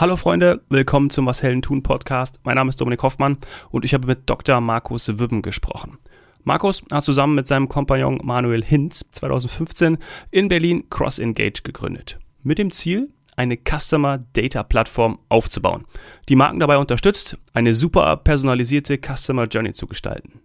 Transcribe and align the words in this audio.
Hallo 0.00 0.16
Freunde, 0.16 0.60
willkommen 0.68 1.10
zum 1.10 1.26
Was 1.26 1.42
Hellen 1.42 1.60
tun 1.60 1.82
Podcast. 1.82 2.38
Mein 2.44 2.54
Name 2.54 2.68
ist 2.68 2.80
Dominik 2.80 3.02
Hoffmann 3.02 3.36
und 3.70 3.84
ich 3.84 3.94
habe 3.94 4.06
mit 4.06 4.30
Dr. 4.30 4.60
Markus 4.60 5.18
Wübben 5.18 5.42
gesprochen. 5.42 5.98
Markus 6.44 6.84
hat 6.92 7.02
zusammen 7.02 7.34
mit 7.34 7.48
seinem 7.48 7.68
Kompagnon 7.68 8.20
Manuel 8.22 8.62
Hinz 8.62 9.10
2015 9.10 9.98
in 10.30 10.46
Berlin 10.46 10.88
Cross 10.88 11.18
Engage 11.18 11.62
gegründet. 11.64 12.20
Mit 12.44 12.58
dem 12.58 12.70
Ziel, 12.70 13.08
eine 13.34 13.56
Customer 13.56 14.18
Data 14.34 14.62
Plattform 14.62 15.18
aufzubauen, 15.28 15.84
die 16.28 16.36
Marken 16.36 16.60
dabei 16.60 16.78
unterstützt, 16.78 17.36
eine 17.52 17.74
super 17.74 18.18
personalisierte 18.18 18.98
Customer 18.98 19.46
Journey 19.46 19.72
zu 19.72 19.88
gestalten. 19.88 20.42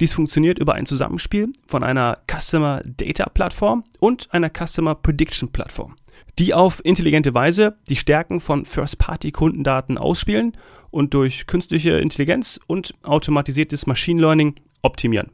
Dies 0.00 0.14
funktioniert 0.14 0.58
über 0.58 0.74
ein 0.74 0.84
Zusammenspiel 0.84 1.52
von 1.68 1.84
einer 1.84 2.18
Customer 2.28 2.82
Data 2.84 3.28
Plattform 3.28 3.84
und 4.00 4.34
einer 4.34 4.50
Customer 4.50 4.96
Prediction 4.96 5.52
Plattform 5.52 5.94
die 6.38 6.54
auf 6.54 6.84
intelligente 6.84 7.34
Weise 7.34 7.76
die 7.88 7.96
Stärken 7.96 8.40
von 8.40 8.64
First-Party-Kundendaten 8.64 9.98
ausspielen 9.98 10.56
und 10.90 11.14
durch 11.14 11.46
künstliche 11.46 11.98
Intelligenz 11.98 12.60
und 12.66 12.94
automatisiertes 13.02 13.86
Machine 13.86 14.20
Learning 14.20 14.54
optimieren. 14.82 15.30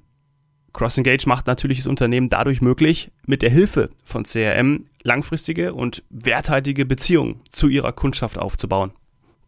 CrossEngage 0.73 1.27
macht 1.27 1.47
natürlich 1.47 1.79
das 1.79 1.87
Unternehmen 1.87 2.31
dadurch 2.31 2.61
möglich, 2.61 3.11
mit 3.27 3.43
der 3.43 3.51
Hilfe 3.51 3.91
von 4.05 4.25
CRM 4.25 4.87
langfristige 5.03 5.75
und 5.75 6.03
werthaltige 6.09 6.87
Beziehungen 6.87 7.41
zu 7.51 7.69
ihrer 7.69 7.93
Kundschaft 7.93 8.39
aufzubauen. 8.39 8.93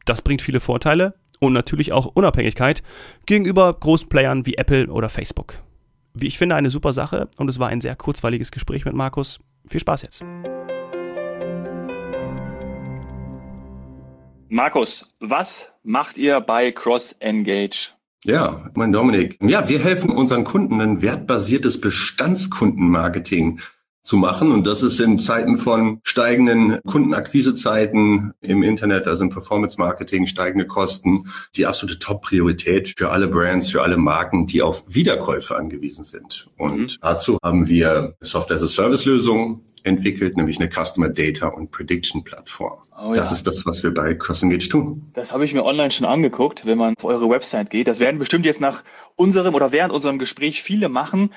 Das 0.05 0.23
bringt 0.23 0.43
viele 0.43 0.61
Vorteile 0.61 1.15
und 1.41 1.53
natürlich 1.53 1.93
auch 1.93 2.07
Unabhängigkeit 2.07 2.83
gegenüber 3.27 3.73
großen 3.73 4.09
Playern 4.09 4.45
wie 4.47 4.55
Apple 4.55 4.89
oder 4.89 5.09
Facebook. 5.09 5.63
Wie 6.13 6.27
ich 6.27 6.39
finde, 6.39 6.57
eine 6.57 6.71
super 6.71 6.93
Sache 6.93 7.29
und 7.39 7.49
es 7.49 7.59
war 7.59 7.69
ein 7.69 7.81
sehr 7.81 7.97
kurzweiliges 7.97 8.53
Gespräch 8.53 8.85
mit 8.85 8.95
Markus. 8.95 9.41
Viel 9.67 9.81
Spaß 9.81 10.03
jetzt. 10.03 10.25
Markus, 14.55 15.11
was 15.19 15.73
macht 15.83 16.17
ihr 16.17 16.41
bei 16.41 16.71
Cross 16.71 17.17
Engage? 17.19 17.91
Ja, 18.23 18.71
mein 18.75 18.93
Dominik. 18.93 19.37
Ja, 19.43 19.69
wir 19.69 19.81
helfen 19.81 20.11
unseren 20.11 20.45
Kunden 20.45 20.81
ein 20.81 21.03
wertbasiertes 21.03 21.81
Bestandskundenmarketing 21.81 23.59
zu 24.05 24.17
machen. 24.17 24.53
Und 24.53 24.65
das 24.69 24.85
ist 24.85 25.01
in 25.01 25.19
Zeiten 25.19 25.57
von 25.57 25.99
steigenden 26.05 26.79
Kundenakquisezeiten 26.87 28.33
im 28.43 28.63
Internet, 28.63 29.09
also 29.09 29.25
im 29.25 29.31
Performance 29.31 29.77
Marketing, 29.77 30.25
steigende 30.27 30.69
Kosten, 30.69 31.33
die 31.57 31.67
absolute 31.67 31.99
Top-Priorität 31.99 32.95
für 32.97 33.11
alle 33.11 33.27
Brands, 33.27 33.73
für 33.73 33.83
alle 33.83 33.97
Marken, 33.97 34.47
die 34.47 34.63
auf 34.63 34.85
Wiederkäufe 34.87 35.57
angewiesen 35.57 36.05
sind. 36.05 36.49
Und 36.59 36.79
mhm. 36.79 36.89
dazu 37.01 37.39
haben 37.43 37.67
wir 37.67 38.15
Software-as-a-Service-Lösungen 38.21 39.63
entwickelt, 39.85 40.37
nämlich 40.37 40.59
eine 40.59 40.69
Customer 40.69 41.09
Data 41.09 41.49
und 41.49 41.71
Prediction 41.71 42.25
Plattform. 42.25 42.79
Oh, 42.97 43.13
das 43.15 43.31
ja. 43.31 43.37
ist 43.37 43.47
das, 43.47 43.67
was 43.67 43.83
wir 43.83 43.93
bei 43.93 44.15
CrossEngage 44.15 44.69
tun. 44.69 45.07
Das 45.15 45.33
habe 45.33 45.45
ich 45.45 45.55
mir 45.55 45.65
online 45.65 45.91
schon 45.91 46.07
angeguckt, 46.07 46.67
wenn 46.67 46.79
man 46.79 46.95
auf 46.97 47.05
eure 47.05 47.29
Website 47.29 47.71
geht. 47.71 47.87
Das 47.87 48.01
werden 48.01 48.19
bestimmt 48.19 48.47
jetzt 48.47 48.61
nach 48.61 48.83
unserem 49.15 49.55
oder 49.55 49.73
während 49.73 49.93
unserem 49.93 50.19
Gespräch 50.19 50.63
viele 50.63 50.89
machen. 50.89 51.31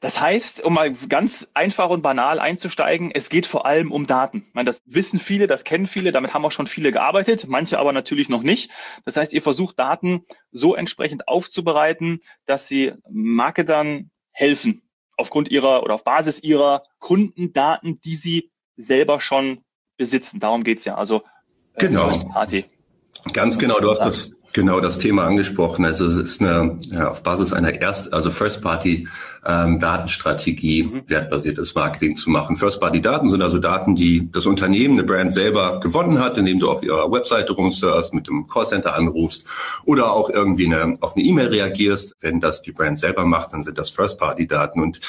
Das 0.00 0.20
heißt, 0.20 0.62
um 0.62 0.74
mal 0.74 0.92
ganz 0.92 1.50
einfach 1.54 1.88
und 1.88 2.02
banal 2.02 2.38
einzusteigen, 2.38 3.10
es 3.14 3.30
geht 3.30 3.46
vor 3.46 3.64
allem 3.64 3.90
um 3.90 4.06
Daten. 4.06 4.44
Ich 4.48 4.54
meine, 4.54 4.66
das 4.66 4.82
wissen 4.84 5.18
viele, 5.18 5.46
das 5.46 5.64
kennen 5.64 5.86
viele, 5.86 6.12
damit 6.12 6.34
haben 6.34 6.44
auch 6.44 6.52
schon 6.52 6.66
viele 6.66 6.92
gearbeitet, 6.92 7.46
manche 7.48 7.78
aber 7.78 7.92
natürlich 7.92 8.28
noch 8.28 8.42
nicht. 8.42 8.70
Das 9.06 9.16
heißt, 9.16 9.32
ihr 9.32 9.40
versucht 9.40 9.78
Daten 9.78 10.26
so 10.50 10.74
entsprechend 10.74 11.28
aufzubereiten, 11.28 12.20
dass 12.44 12.68
sie 12.68 12.92
Marketern 13.10 14.10
helfen, 14.34 14.82
aufgrund 15.16 15.50
ihrer 15.50 15.82
oder 15.82 15.94
auf 15.94 16.04
Basis 16.04 16.42
ihrer 16.42 16.82
Kundendaten, 16.98 18.00
die 18.00 18.16
sie 18.16 18.50
selber 18.76 19.20
schon 19.20 19.64
besitzen. 19.96 20.40
Darum 20.40 20.64
geht's 20.64 20.84
ja. 20.84 20.96
Also 20.96 21.22
äh, 21.74 21.86
genau. 21.86 22.10
Party. 22.32 22.66
Ganz 23.32 23.58
genau, 23.58 23.80
du 23.80 23.90
hast 23.90 24.00
das 24.00 24.36
genau 24.52 24.80
das 24.80 24.98
Thema 24.98 25.24
angesprochen. 25.24 25.84
Also 25.84 26.06
es 26.06 26.16
ist 26.16 26.40
eine 26.40 26.78
ja, 26.86 27.10
auf 27.10 27.22
Basis 27.22 27.52
einer 27.52 27.80
erst 27.80 28.12
also 28.12 28.30
First 28.30 28.62
Party 28.62 29.08
ähm, 29.46 29.78
Datenstrategie, 29.78 30.82
mhm. 30.82 31.02
wertbasiertes 31.06 31.74
Marketing 31.74 32.16
zu 32.16 32.30
machen. 32.30 32.56
First-Party-Daten 32.56 33.30
sind 33.30 33.42
also 33.42 33.58
Daten, 33.58 33.94
die 33.94 34.28
das 34.30 34.46
Unternehmen, 34.46 34.94
eine 34.94 35.04
Brand 35.04 35.32
selber 35.32 35.80
gewonnen 35.80 36.18
hat, 36.18 36.36
indem 36.36 36.58
du 36.58 36.70
auf 36.70 36.82
ihrer 36.82 37.10
Webseite 37.10 37.52
rumsurfst, 37.52 38.12
mit 38.12 38.26
dem 38.26 38.48
Callcenter 38.48 38.94
anrufst 38.94 39.46
oder 39.84 40.12
auch 40.12 40.30
irgendwie 40.30 40.66
eine, 40.66 40.96
auf 41.00 41.14
eine 41.16 41.24
E-Mail 41.24 41.48
reagierst. 41.48 42.16
Wenn 42.20 42.40
das 42.40 42.62
die 42.62 42.72
Brand 42.72 42.98
selber 42.98 43.24
macht, 43.24 43.52
dann 43.52 43.62
sind 43.62 43.78
das 43.78 43.90
First-Party-Daten 43.90 44.80
und 44.80 45.00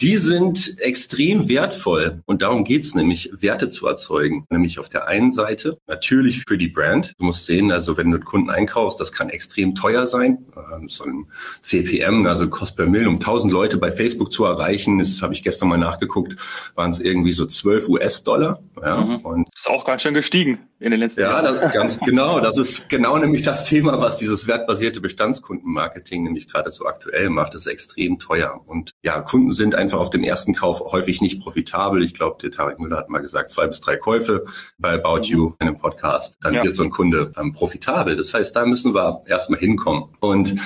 die 0.00 0.18
sind 0.18 0.78
extrem 0.78 1.48
wertvoll 1.48 2.22
und 2.26 2.42
darum 2.42 2.64
geht's 2.64 2.94
nämlich, 2.94 3.30
Werte 3.38 3.70
zu 3.70 3.86
erzeugen. 3.86 4.46
Nämlich 4.50 4.78
auf 4.78 4.88
der 4.88 5.08
einen 5.08 5.32
Seite 5.32 5.78
natürlich 5.86 6.44
für 6.46 6.58
die 6.58 6.68
Brand. 6.68 7.14
Du 7.18 7.24
musst 7.24 7.46
sehen, 7.46 7.72
also 7.72 7.96
wenn 7.96 8.10
du 8.10 8.18
Kunden 8.20 8.50
einkaufst, 8.50 9.00
das 9.00 9.12
kann 9.12 9.30
extrem 9.30 9.74
teuer 9.74 10.06
sein. 10.06 10.44
Ähm, 10.56 10.88
so 10.88 11.04
ein 11.04 11.26
CPM, 11.62 12.26
also 12.26 12.48
Cost 12.48 12.76
per 12.76 12.86
Mill, 12.86 13.06
um 13.06 13.14
1000 13.14 13.52
Leute 13.52 13.78
bei 13.78 13.85
bei 13.86 13.92
Facebook 13.92 14.32
zu 14.32 14.44
erreichen, 14.44 14.98
das 14.98 15.22
habe 15.22 15.32
ich 15.32 15.44
gestern 15.44 15.68
mal 15.68 15.76
nachgeguckt, 15.76 16.36
waren 16.74 16.90
es 16.90 16.98
irgendwie 16.98 17.32
so 17.32 17.46
12 17.46 17.88
US-Dollar. 17.88 18.60
Ja, 18.82 18.96
mhm. 18.96 19.16
und 19.18 19.48
ist 19.54 19.68
auch 19.68 19.84
ganz 19.84 20.02
schön 20.02 20.14
gestiegen 20.14 20.58
in 20.80 20.90
den 20.90 20.98
letzten 20.98 21.20
ja, 21.20 21.40
Jahren. 21.40 21.54
Ja, 21.54 21.68
ganz 21.68 22.00
genau. 22.04 22.40
Das 22.40 22.58
ist 22.58 22.88
genau 22.88 23.16
nämlich 23.16 23.42
das 23.42 23.64
Thema, 23.64 24.00
was 24.00 24.18
dieses 24.18 24.48
wertbasierte 24.48 25.00
Bestandskundenmarketing 25.00 26.24
nämlich 26.24 26.50
gerade 26.50 26.72
so 26.72 26.84
aktuell 26.84 27.30
macht. 27.30 27.54
Das 27.54 27.62
ist 27.62 27.72
extrem 27.72 28.18
teuer. 28.18 28.60
Und 28.66 28.90
ja, 29.04 29.20
Kunden 29.20 29.52
sind 29.52 29.76
einfach 29.76 30.00
auf 30.00 30.10
dem 30.10 30.24
ersten 30.24 30.52
Kauf 30.52 30.80
häufig 30.80 31.20
nicht 31.20 31.40
profitabel. 31.40 32.02
Ich 32.02 32.14
glaube, 32.14 32.38
der 32.42 32.50
Tarek 32.50 32.80
Müller 32.80 32.96
hat 32.96 33.08
mal 33.08 33.20
gesagt, 33.20 33.50
zwei 33.50 33.68
bis 33.68 33.80
drei 33.80 33.96
Käufe 33.96 34.46
bei 34.78 34.94
About 34.94 35.28
You 35.28 35.52
in 35.60 35.68
einem 35.68 35.78
Podcast. 35.78 36.38
Dann 36.40 36.54
ja. 36.54 36.64
wird 36.64 36.74
so 36.74 36.82
ein 36.82 36.90
Kunde 36.90 37.30
dann 37.32 37.52
profitabel. 37.52 38.16
Das 38.16 38.34
heißt, 38.34 38.54
da 38.56 38.66
müssen 38.66 38.94
wir 38.94 39.22
erstmal 39.26 39.60
hinkommen. 39.60 40.10
Und 40.18 40.56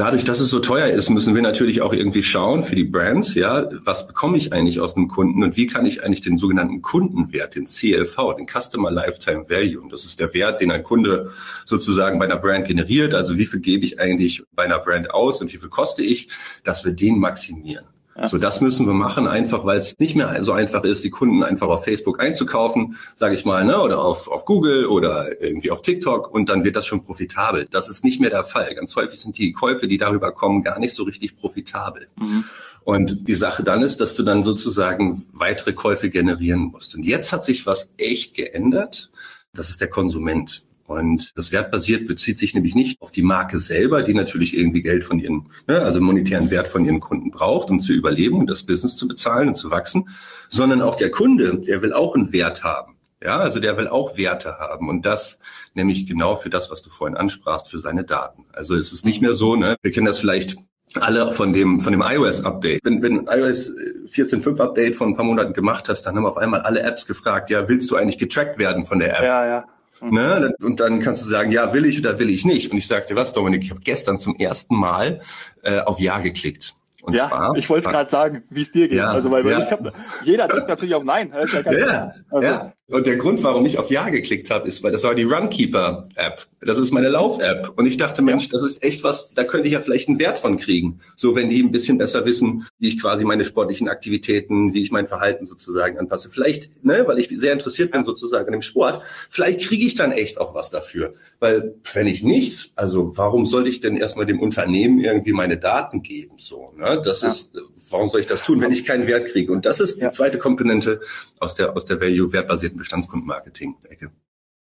Dadurch, 0.00 0.24
dass 0.24 0.40
es 0.40 0.48
so 0.48 0.60
teuer 0.60 0.86
ist, 0.86 1.10
müssen 1.10 1.34
wir 1.34 1.42
natürlich 1.42 1.82
auch 1.82 1.92
irgendwie 1.92 2.22
schauen 2.22 2.62
für 2.62 2.74
die 2.74 2.84
Brands, 2.84 3.34
ja, 3.34 3.68
was 3.84 4.06
bekomme 4.06 4.38
ich 4.38 4.50
eigentlich 4.50 4.80
aus 4.80 4.96
einem 4.96 5.08
Kunden 5.08 5.44
und 5.44 5.58
wie 5.58 5.66
kann 5.66 5.84
ich 5.84 6.02
eigentlich 6.02 6.22
den 6.22 6.38
sogenannten 6.38 6.80
Kundenwert, 6.80 7.54
den 7.54 7.66
CLV, 7.66 8.16
den 8.38 8.46
Customer 8.46 8.90
Lifetime 8.90 9.44
Value, 9.50 9.78
und 9.78 9.92
das 9.92 10.06
ist 10.06 10.18
der 10.18 10.32
Wert, 10.32 10.62
den 10.62 10.70
ein 10.70 10.84
Kunde 10.84 11.32
sozusagen 11.66 12.18
bei 12.18 12.24
einer 12.24 12.38
Brand 12.38 12.66
generiert, 12.66 13.12
also 13.12 13.36
wie 13.36 13.44
viel 13.44 13.60
gebe 13.60 13.84
ich 13.84 14.00
eigentlich 14.00 14.42
bei 14.54 14.62
einer 14.64 14.78
Brand 14.78 15.10
aus 15.10 15.42
und 15.42 15.52
wie 15.52 15.58
viel 15.58 15.68
koste 15.68 16.02
ich, 16.02 16.30
dass 16.64 16.82
wir 16.82 16.92
den 16.92 17.18
maximieren. 17.18 17.84
So, 18.30 18.38
das 18.38 18.60
müssen 18.60 18.86
wir 18.86 18.94
machen, 18.94 19.26
einfach 19.26 19.64
weil 19.64 19.78
es 19.78 19.98
nicht 19.98 20.14
mehr 20.14 20.42
so 20.42 20.52
einfach 20.52 20.84
ist, 20.84 21.02
die 21.04 21.10
Kunden 21.10 21.42
einfach 21.42 21.68
auf 21.68 21.84
Facebook 21.84 22.20
einzukaufen, 22.20 22.96
sage 23.14 23.34
ich 23.34 23.44
mal, 23.44 23.64
ne, 23.64 23.80
oder 23.80 24.00
auf, 24.00 24.28
auf 24.28 24.44
Google 24.44 24.86
oder 24.86 25.40
irgendwie 25.42 25.70
auf 25.70 25.82
TikTok 25.82 26.32
und 26.32 26.48
dann 26.48 26.62
wird 26.62 26.76
das 26.76 26.86
schon 26.86 27.02
profitabel. 27.02 27.66
Das 27.70 27.88
ist 27.88 28.04
nicht 28.04 28.20
mehr 28.20 28.30
der 28.30 28.44
Fall. 28.44 28.74
Ganz 28.74 28.94
häufig 28.94 29.18
sind 29.20 29.38
die 29.38 29.52
Käufe, 29.52 29.88
die 29.88 29.96
darüber 29.96 30.32
kommen, 30.32 30.62
gar 30.62 30.78
nicht 30.78 30.94
so 30.94 31.04
richtig 31.04 31.36
profitabel. 31.36 32.08
Mhm. 32.16 32.44
Und 32.84 33.28
die 33.28 33.34
Sache 33.34 33.62
dann 33.62 33.82
ist, 33.82 34.00
dass 34.00 34.14
du 34.14 34.22
dann 34.22 34.42
sozusagen 34.42 35.26
weitere 35.32 35.72
Käufe 35.72 36.10
generieren 36.10 36.60
musst. 36.60 36.94
Und 36.94 37.04
jetzt 37.04 37.32
hat 37.32 37.44
sich 37.44 37.66
was 37.66 37.92
echt 37.98 38.34
geändert. 38.34 39.10
Das 39.52 39.70
ist 39.70 39.80
der 39.80 39.88
Konsument. 39.88 40.64
Und 40.90 41.30
das 41.36 41.52
wertbasiert 41.52 42.08
bezieht 42.08 42.36
sich 42.36 42.52
nämlich 42.52 42.74
nicht 42.74 43.00
auf 43.00 43.12
die 43.12 43.22
Marke 43.22 43.60
selber, 43.60 44.02
die 44.02 44.12
natürlich 44.12 44.58
irgendwie 44.58 44.82
Geld 44.82 45.04
von 45.04 45.20
ihren, 45.20 45.48
ne, 45.68 45.82
also 45.82 46.00
monetären 46.00 46.50
Wert 46.50 46.66
von 46.66 46.84
ihren 46.84 46.98
Kunden 46.98 47.30
braucht, 47.30 47.70
um 47.70 47.78
zu 47.78 47.92
überleben 47.92 48.38
und 48.38 48.50
das 48.50 48.64
Business 48.64 48.96
zu 48.96 49.06
bezahlen 49.06 49.46
und 49.46 49.54
zu 49.54 49.70
wachsen, 49.70 50.08
sondern 50.48 50.82
auch 50.82 50.96
der 50.96 51.12
Kunde, 51.12 51.60
der 51.60 51.80
will 51.82 51.92
auch 51.92 52.16
einen 52.16 52.32
Wert 52.32 52.64
haben. 52.64 52.96
Ja, 53.22 53.38
also 53.38 53.60
der 53.60 53.78
will 53.78 53.86
auch 53.86 54.16
Werte 54.16 54.58
haben 54.58 54.88
und 54.88 55.06
das 55.06 55.38
nämlich 55.74 56.06
genau 56.06 56.34
für 56.34 56.50
das, 56.50 56.72
was 56.72 56.82
du 56.82 56.90
vorhin 56.90 57.16
ansprachst, 57.16 57.70
für 57.70 57.78
seine 57.78 58.02
Daten. 58.02 58.46
Also 58.52 58.74
es 58.74 58.92
ist 58.92 59.04
nicht 59.04 59.22
mehr 59.22 59.34
so, 59.34 59.54
ne, 59.54 59.76
wir 59.82 59.92
kennen 59.92 60.06
das 60.06 60.18
vielleicht 60.18 60.56
alle 60.98 61.30
von 61.30 61.52
dem 61.52 61.78
von 61.78 61.92
dem 61.92 62.02
iOS 62.02 62.44
Update. 62.44 62.80
Wenn 62.82 63.00
wenn 63.00 63.28
iOS 63.28 63.76
14.5 64.10 64.58
Update 64.60 64.96
von 64.96 65.10
ein 65.10 65.14
paar 65.14 65.24
Monaten 65.24 65.52
gemacht 65.52 65.88
hast, 65.88 66.02
dann 66.02 66.16
haben 66.16 66.26
auf 66.26 66.36
einmal 66.36 66.62
alle 66.62 66.80
Apps 66.80 67.06
gefragt, 67.06 67.48
ja, 67.50 67.68
willst 67.68 67.88
du 67.92 67.94
eigentlich 67.94 68.18
getrackt 68.18 68.58
werden 68.58 68.84
von 68.84 68.98
der 68.98 69.16
App? 69.16 69.22
Ja, 69.22 69.46
ja. 69.46 69.64
Mhm. 70.00 70.10
Ne? 70.10 70.54
Und 70.60 70.80
dann 70.80 71.00
kannst 71.00 71.22
du 71.22 71.28
sagen, 71.28 71.50
ja, 71.52 71.72
will 71.72 71.84
ich 71.84 71.98
oder 71.98 72.18
will 72.18 72.30
ich 72.30 72.44
nicht. 72.44 72.70
Und 72.70 72.78
ich 72.78 72.86
sagte, 72.86 73.16
was, 73.16 73.32
Dominik, 73.32 73.62
ich 73.62 73.70
habe 73.70 73.80
gestern 73.80 74.18
zum 74.18 74.36
ersten 74.36 74.76
Mal 74.76 75.20
äh, 75.62 75.80
auf 75.80 76.00
Ja 76.00 76.20
geklickt. 76.20 76.74
Und 77.02 77.14
ja, 77.14 77.28
zwar, 77.28 77.56
ich 77.56 77.68
wollte 77.70 77.86
es 77.86 77.92
gerade 77.92 78.10
sagen, 78.10 78.42
wie 78.50 78.62
es 78.62 78.72
dir 78.72 78.88
geht. 78.88 78.98
Ja, 78.98 79.10
also 79.10 79.30
weil, 79.30 79.44
weil 79.44 79.52
ja. 79.52 79.64
ich 79.64 79.70
hab, 79.70 79.92
jeder 80.24 80.48
drückt 80.48 80.68
natürlich 80.68 80.94
auf 80.94 81.04
Nein. 81.04 81.32
Ja, 81.32 81.72
ja, 81.72 82.14
also, 82.30 82.46
ja. 82.46 82.72
Und 82.90 83.06
der 83.06 83.16
Grund, 83.16 83.42
warum 83.44 83.64
ich 83.66 83.78
auf 83.78 83.88
Ja 83.88 84.08
geklickt 84.08 84.50
habe, 84.50 84.66
ist, 84.66 84.82
weil 84.82 84.90
das 84.90 85.04
war 85.04 85.14
die 85.14 85.22
Runkeeper-App. 85.22 86.46
Das 86.60 86.76
ist 86.76 86.92
meine 86.92 87.08
Lauf-App. 87.08 87.72
Und 87.76 87.86
ich 87.86 87.96
dachte, 87.96 88.20
Mensch, 88.20 88.48
das 88.48 88.64
ist 88.64 88.82
echt 88.82 89.04
was, 89.04 89.32
da 89.32 89.44
könnte 89.44 89.68
ich 89.68 89.74
ja 89.74 89.80
vielleicht 89.80 90.08
einen 90.08 90.18
Wert 90.18 90.40
von 90.40 90.56
kriegen. 90.58 90.98
So, 91.14 91.36
wenn 91.36 91.50
die 91.50 91.62
ein 91.62 91.70
bisschen 91.70 91.98
besser 91.98 92.24
wissen, 92.24 92.66
wie 92.80 92.88
ich 92.88 93.00
quasi 93.00 93.24
meine 93.24 93.44
sportlichen 93.44 93.88
Aktivitäten, 93.88 94.74
wie 94.74 94.82
ich 94.82 94.90
mein 94.90 95.06
Verhalten 95.06 95.46
sozusagen 95.46 95.98
anpasse. 95.98 96.30
Vielleicht, 96.30 96.84
ne, 96.84 97.04
weil 97.06 97.20
ich 97.20 97.28
sehr 97.32 97.52
interessiert 97.52 97.92
bin 97.92 98.02
sozusagen 98.02 98.46
an 98.46 98.52
dem 98.52 98.62
Sport, 98.62 99.02
vielleicht 99.30 99.60
kriege 99.60 99.86
ich 99.86 99.94
dann 99.94 100.10
echt 100.10 100.40
auch 100.40 100.52
was 100.54 100.70
dafür. 100.70 101.14
Weil 101.38 101.76
wenn 101.94 102.08
ich 102.08 102.24
nichts, 102.24 102.72
also 102.74 103.16
warum 103.16 103.46
sollte 103.46 103.70
ich 103.70 103.78
denn 103.78 103.96
erstmal 103.96 104.26
dem 104.26 104.40
Unternehmen 104.40 104.98
irgendwie 104.98 105.32
meine 105.32 105.58
Daten 105.58 106.02
geben? 106.02 106.34
So, 106.38 106.72
ne? 106.76 106.89
Das 106.98 107.22
ja. 107.22 107.28
ist, 107.28 107.56
warum 107.90 108.08
soll 108.08 108.20
ich 108.20 108.26
das 108.26 108.42
tun, 108.42 108.60
wenn 108.60 108.72
ich 108.72 108.84
keinen 108.84 109.06
Wert 109.06 109.26
kriege? 109.26 109.52
Und 109.52 109.66
das 109.66 109.80
ist 109.80 110.00
die 110.00 110.08
zweite 110.10 110.38
Komponente 110.38 111.00
aus 111.38 111.54
der, 111.54 111.76
aus 111.76 111.84
der 111.84 112.00
Value-wertbasierten 112.00 112.78
Bestandskundenmarketing-Ecke. 112.78 114.10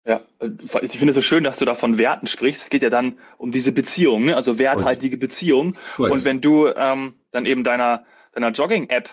Ja, 0.07 0.23
ich 0.83 0.93
finde 0.93 1.11
es 1.11 1.15
so 1.15 1.23
schön, 1.23 1.45
dass 1.45 1.59
du 1.59 1.65
da 1.65 1.75
von 1.75 1.99
Werten 1.99 2.27
sprichst. 2.27 2.65
Es 2.65 2.71
geht 2.71 2.83
ja 2.83 2.91
dann 2.91 3.19
um 3.37 3.53
diese 3.53 3.73
Beziehung, 3.73 4.25
ne? 4.25 4.37
also 4.37 4.59
werthaltige 4.59 5.19
Beziehung. 5.19 5.77
Cool. 5.99 6.11
Und 6.11 6.25
wenn 6.25 6.41
du 6.41 6.69
ähm, 6.69 7.15
dann 7.33 7.45
eben 7.45 7.65
deiner, 7.65 8.05
deiner 8.33 8.51
Jogging-App 8.51 9.11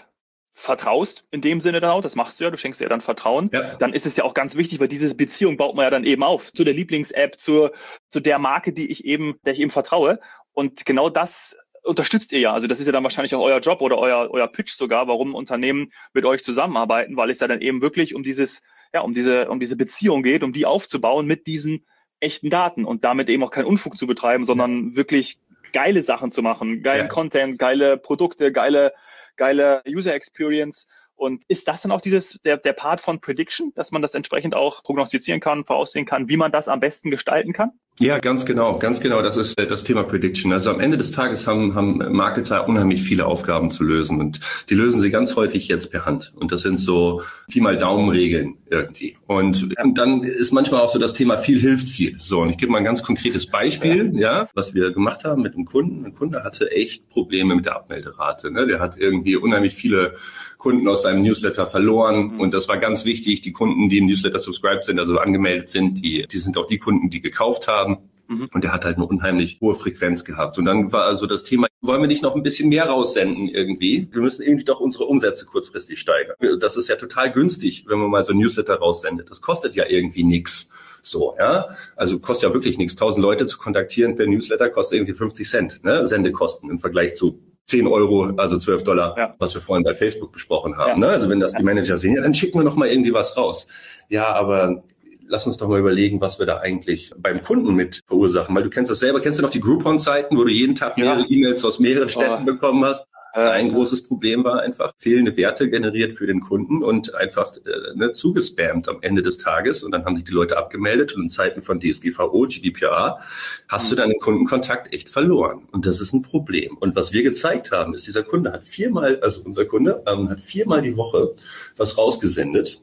vertraust, 0.53 1.24
in 1.30 1.42
dem 1.42 1.62
Sinne 1.62 1.81
dann 1.81 1.92
auch, 1.92 2.01
das 2.01 2.15
machst 2.15 2.39
du 2.39 2.45
ja, 2.45 2.50
du 2.50 2.57
schenkst 2.57 2.81
dir 2.81 2.89
dann 2.89 3.01
Vertrauen, 3.01 3.51
ja. 3.53 3.75
dann 3.77 3.94
ist 3.94 4.07
es 4.07 4.18
ja 4.18 4.24
auch 4.24 4.33
ganz 4.33 4.56
wichtig, 4.56 4.80
weil 4.80 4.88
diese 4.88 5.13
Beziehung 5.13 5.56
baut 5.56 5.75
man 5.75 5.83
ja 5.83 5.92
dann 5.92 6.03
eben 6.03 6.24
auf 6.24 6.51
zu 6.51 6.63
der 6.63 6.74
Lieblings-App, 6.74 7.39
zur, 7.39 7.74
zu 8.10 8.19
der 8.21 8.39
Marke, 8.39 8.74
die 8.74 8.89
ich 8.89 9.06
eben, 9.06 9.36
der 9.45 9.53
ich 9.53 9.60
eben 9.60 9.69
vertraue. 9.69 10.19
Und 10.53 10.86
genau 10.88 11.12
das 11.12 11.60
unterstützt 11.88 12.31
ihr 12.34 12.39
ja. 12.39 12.54
Also 12.54 12.68
das 12.68 12.80
ist 12.80 12.86
ja 12.86 12.92
dann 12.92 13.04
wahrscheinlich 13.04 13.34
auch 13.34 13.42
euer 13.42 13.60
Job 13.60 13.81
oder 13.81 13.98
euer, 13.98 14.30
euer 14.31 14.48
Pitch 14.48 14.74
sogar, 14.74 15.07
warum 15.07 15.34
Unternehmen 15.34 15.92
mit 16.13 16.25
euch 16.25 16.44
zusammenarbeiten, 16.44 17.18
weil 17.18 17.30
es 17.30 17.39
ja 17.39 17.48
dann 17.48 17.62
eben 17.62 17.81
wirklich 17.81 18.13
um 18.13 18.24
dieses 18.24 18.62
ja, 18.94 19.01
um 19.01 19.13
diese, 19.13 19.50
um 19.50 19.60
diese 19.60 19.75
Beziehung 19.75 20.24
geht, 20.24 20.44
um 20.44 20.54
die 20.54 20.66
aufzubauen 20.66 21.25
mit 21.25 21.48
diesen 21.48 21.86
echten 22.19 22.50
Daten 22.50 22.86
und 22.86 23.04
damit 23.04 23.30
eben 23.30 23.44
auch 23.44 23.51
keinen 23.51 23.66
Unfug 23.66 23.98
zu 23.98 24.07
betreiben, 24.07 24.44
sondern 24.44 24.95
wirklich 24.95 25.39
geile 25.74 26.01
Sachen 26.01 26.31
zu 26.31 26.42
machen, 26.42 26.81
geilen 26.81 27.07
ja. 27.07 27.07
Content, 27.07 27.60
geile 27.60 27.98
Produkte, 27.98 28.51
geile, 28.51 28.94
geile 29.36 29.84
User 29.88 30.13
Experience. 30.13 30.88
Und 31.16 31.44
ist 31.48 31.68
das 31.68 31.81
dann 31.81 31.92
auch 31.92 32.01
dieses, 32.01 32.39
der, 32.45 32.57
der 32.57 32.74
Part 32.74 33.01
von 33.01 33.19
Prediction, 33.19 33.72
dass 33.75 33.92
man 33.92 34.01
das 34.01 34.13
entsprechend 34.13 34.56
auch 34.56 34.84
prognostizieren 34.84 35.39
kann, 35.39 35.66
voraussehen 35.66 36.06
kann, 36.06 36.30
wie 36.30 36.38
man 36.38 36.51
das 36.51 36.69
am 36.69 36.80
besten 36.80 37.12
gestalten 37.12 37.54
kann? 37.54 37.72
Ja, 38.00 38.20
ganz 38.20 38.46
genau, 38.46 38.78
ganz 38.78 39.00
genau. 39.00 39.24
Das 39.24 39.38
ist 39.38 39.60
äh, 39.60 39.66
das 39.66 39.84
Thema 39.84 40.04
Prediction. 40.04 40.54
Also 40.54 40.70
am 40.70 40.80
Ende 40.80 40.98
des 40.98 41.10
Tages 41.10 41.48
haben, 41.48 41.74
haben 41.74 41.98
Marketer 42.12 42.68
unheimlich 42.68 43.02
viele 43.02 43.26
Aufgaben 43.26 43.72
zu 43.72 43.84
lösen 43.84 44.20
und 44.20 44.40
die 44.70 44.76
lösen 44.76 45.02
sie 45.02 45.10
ganz 45.10 45.36
häufig 45.36 45.68
jetzt 45.68 45.90
per 45.90 46.06
Hand. 46.06 46.32
Und 46.36 46.52
das 46.52 46.62
sind 46.62 46.80
so 46.80 47.24
Pi 47.50 47.60
mal 47.60 47.76
Daumenregeln 47.76 48.58
irgendwie. 48.70 49.18
Und, 49.26 49.76
und 49.82 49.98
dann 49.98 50.22
ist 50.22 50.52
manchmal 50.52 50.82
auch 50.82 50.94
so 50.94 51.00
das 51.00 51.14
Thema 51.14 51.38
viel 51.38 51.60
hilft 51.60 51.90
viel. 51.90 52.18
So, 52.20 52.42
und 52.42 52.52
ich 52.52 52.58
gebe 52.58 52.72
mal 52.72 52.78
ein 52.78 52.84
ganz 52.84 53.02
konkretes 53.02 53.48
Beispiel, 53.48 54.12
ja, 54.16 54.48
was 54.54 54.76
wir 54.76 54.92
gemacht 54.92 55.24
haben 55.24 55.42
mit 55.42 55.56
einem 55.56 55.66
Kunden. 55.66 56.06
Ein 56.06 56.14
Kunde 56.14 56.44
hatte 56.44 56.70
echt 56.70 57.10
Probleme 57.10 57.56
mit 57.56 57.66
der 57.66 57.78
Abmelderate. 57.78 58.52
Ne? 58.52 58.68
Der 58.68 58.80
hat 58.80 58.98
irgendwie 58.98 59.38
unheimlich 59.38 59.74
viele 59.74 60.14
Kunden 60.58 60.88
aus 60.88 61.04
seinem 61.04 61.22
Newsletter 61.22 61.68
verloren. 61.68 62.34
Mhm. 62.34 62.40
Und 62.40 62.54
das 62.54 62.68
war 62.68 62.78
ganz 62.78 63.06
wichtig. 63.06 63.42
Die 63.42 63.52
Kunden, 63.52 63.90
die 63.90 64.00
im 64.00 64.08
Newsletter 64.08 64.40
subscribed 64.40 64.86
sind, 64.86 65.00
also 65.00 65.18
angemeldet 65.18 65.70
sind, 65.70 66.04
die, 66.04 66.28
die 66.28 66.38
sind 66.38 66.58
auch 66.58 66.68
die 66.68 66.78
Kunden, 66.78 67.10
die 67.10 67.22
gekauft 67.22 67.68
haben. 67.68 67.87
Mhm. 68.28 68.48
Und 68.54 68.63
der 68.63 68.74
hat 68.74 68.86
halt 68.86 68.98
eine 68.98 69.06
unheimlich 69.06 69.60
hohe 69.62 69.75
Frequenz 69.75 70.24
gehabt. 70.25 70.57
Und 70.57 70.66
dann 70.66 70.92
war 70.92 71.04
also 71.04 71.25
das 71.25 71.44
Thema, 71.44 71.68
wollen 71.81 72.01
wir 72.01 72.07
nicht 72.07 72.24
noch 72.24 72.36
ein 72.36 72.44
bisschen 72.44 72.69
mehr 72.69 72.86
raussenden 72.86 73.48
irgendwie? 73.48 74.07
Wir 74.12 74.22
müssen 74.22 74.42
irgendwie 74.42 74.66
doch 74.66 74.80
unsere 74.80 75.06
Umsätze 75.06 75.45
kurzfristig 75.45 76.00
steigern. 76.00 76.36
Das 76.60 76.75
ist 76.75 76.89
ja 76.89 76.95
total 76.95 77.31
günstig, 77.31 77.86
wenn 77.88 78.00
man 78.00 78.10
mal 78.10 78.24
so 78.24 78.34
ein 78.34 78.38
Newsletter 78.38 78.75
raussendet. 78.75 79.30
Das 79.30 79.42
kostet 79.42 79.75
ja 79.75 79.86
irgendwie 79.88 80.24
nichts. 80.24 80.69
So, 81.04 81.36
ja. 81.39 81.69
Also 81.95 82.19
kostet 82.19 82.50
ja 82.50 82.54
wirklich 82.54 82.78
nichts. 82.78 82.95
Tausend 82.95 83.22
Leute 83.24 83.45
zu 83.45 83.57
kontaktieren 83.57 84.16
per 84.16 84.28
Newsletter 84.28 84.69
kostet 84.69 84.98
irgendwie 84.98 85.13
50 85.13 85.50
Cent, 85.50 85.84
ne? 85.84 86.06
Sendekosten 86.06 86.69
im 86.69 86.80
Vergleich 86.80 87.16
zu 87.16 87.39
10 87.68 87.88
Euro, 87.88 88.34
also 88.38 88.57
12 88.57 88.84
Dollar, 88.84 89.18
ja. 89.18 89.36
was 89.39 89.54
wir 89.54 89.62
vorhin 89.62 89.84
bei 89.84 89.94
Facebook 89.94 90.31
besprochen 90.31 90.78
haben. 90.78 91.01
Ja. 91.01 91.07
Ne? 91.07 91.10
Also 91.10 91.30
wenn 91.30 91.39
das 91.39 91.54
die 91.54 91.63
Manager 91.63 91.98
sehen, 91.98 92.16
ja, 92.16 92.22
dann 92.22 92.34
schicken 92.34 92.60
wir 92.60 92.63
noch 92.63 92.75
mal 92.75 92.88
irgendwie 92.88 93.13
was 93.13 93.36
raus. 93.36 93.68
Ja, 94.10 94.34
aber 94.34 94.84
lass 95.27 95.45
uns 95.45 95.57
doch 95.57 95.68
mal 95.68 95.79
überlegen, 95.79 96.21
was 96.21 96.39
wir 96.39 96.45
da 96.45 96.57
eigentlich 96.57 97.12
beim 97.18 97.44
Kunden 97.44 97.75
mit 97.75 98.01
verursachen. 98.07 98.56
Weil 98.56 98.63
du 98.63 98.69
kennst 98.69 98.91
das 98.91 99.00
selber, 99.00 99.19
kennst 99.19 99.39
du 99.39 99.44
noch 99.44 99.50
die 99.50 99.59
Groupon-Zeiten, 99.59 100.38
wo 100.38 100.44
du 100.44 100.51
jeden 100.51 100.75
Tag 100.75 100.97
mehrere 100.97 101.21
ja. 101.21 101.25
E-Mails 101.29 101.63
aus 101.63 101.79
mehreren 101.79 102.09
Städten 102.09 102.44
oh. 102.44 102.45
bekommen 102.45 102.83
hast? 102.85 103.06
Ein 103.38 103.71
großes 103.71 104.07
Problem 104.07 104.44
war 104.44 104.62
einfach 104.62 104.94
fehlende 104.97 105.38
Werte 105.38 105.69
generiert 105.69 106.15
für 106.15 106.25
den 106.25 106.39
Kunden 106.39 106.81
und 106.81 107.13
einfach 107.13 107.53
äh, 107.56 107.95
ne, 107.95 108.12
zugespammt 108.12 108.89
am 108.89 108.97
Ende 109.01 109.21
des 109.21 109.38
Tages. 109.38 109.83
Und 109.83 109.91
dann 109.91 110.06
haben 110.06 110.15
sich 110.15 110.25
die 110.25 110.31
Leute 110.31 110.57
abgemeldet 110.57 111.13
und 111.13 111.24
in 111.24 111.29
Zeiten 111.29 111.62
von 111.62 111.79
DSGVO, 111.79 112.47
GDPR, 112.47 113.19
hast 113.68 113.91
du 113.91 113.95
mhm. 113.95 114.00
deinen 114.00 114.19
Kundenkontakt 114.19 114.91
echt 114.91 115.07
verloren. 115.07 115.68
Und 115.71 115.85
das 115.85 116.01
ist 116.01 116.13
ein 116.13 116.24
Problem. 116.24 116.77
Und 116.77 116.95
was 116.95 117.13
wir 117.13 117.21
gezeigt 117.21 117.71
haben, 117.71 117.94
ist, 117.94 118.07
dieser 118.07 118.24
Kunde 118.24 118.51
hat 118.51 118.65
viermal, 118.65 119.19
also 119.21 119.44
unser 119.44 119.65
Kunde 119.65 120.01
ähm, 120.07 120.31
hat 120.31 120.41
viermal 120.41 120.81
die 120.81 120.97
Woche 120.97 121.35
was 121.75 121.95
rausgesendet 121.95 122.81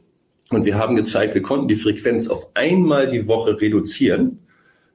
und 0.51 0.65
wir 0.65 0.77
haben 0.79 0.97
gezeigt, 0.97 1.35
wir 1.35 1.43
konnten 1.43 1.69
die 1.69 1.77
Frequenz 1.77 2.29
auf 2.29 2.49
einmal 2.55 3.09
die 3.09 3.27
Woche 3.27 3.61
reduzieren. 3.61 4.41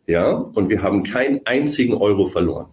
Ja, 0.08 0.32
und 0.32 0.70
wir 0.70 0.82
haben 0.82 1.04
keinen 1.04 1.42
einzigen 1.46 1.94
Euro 1.94 2.26
verloren. 2.26 2.68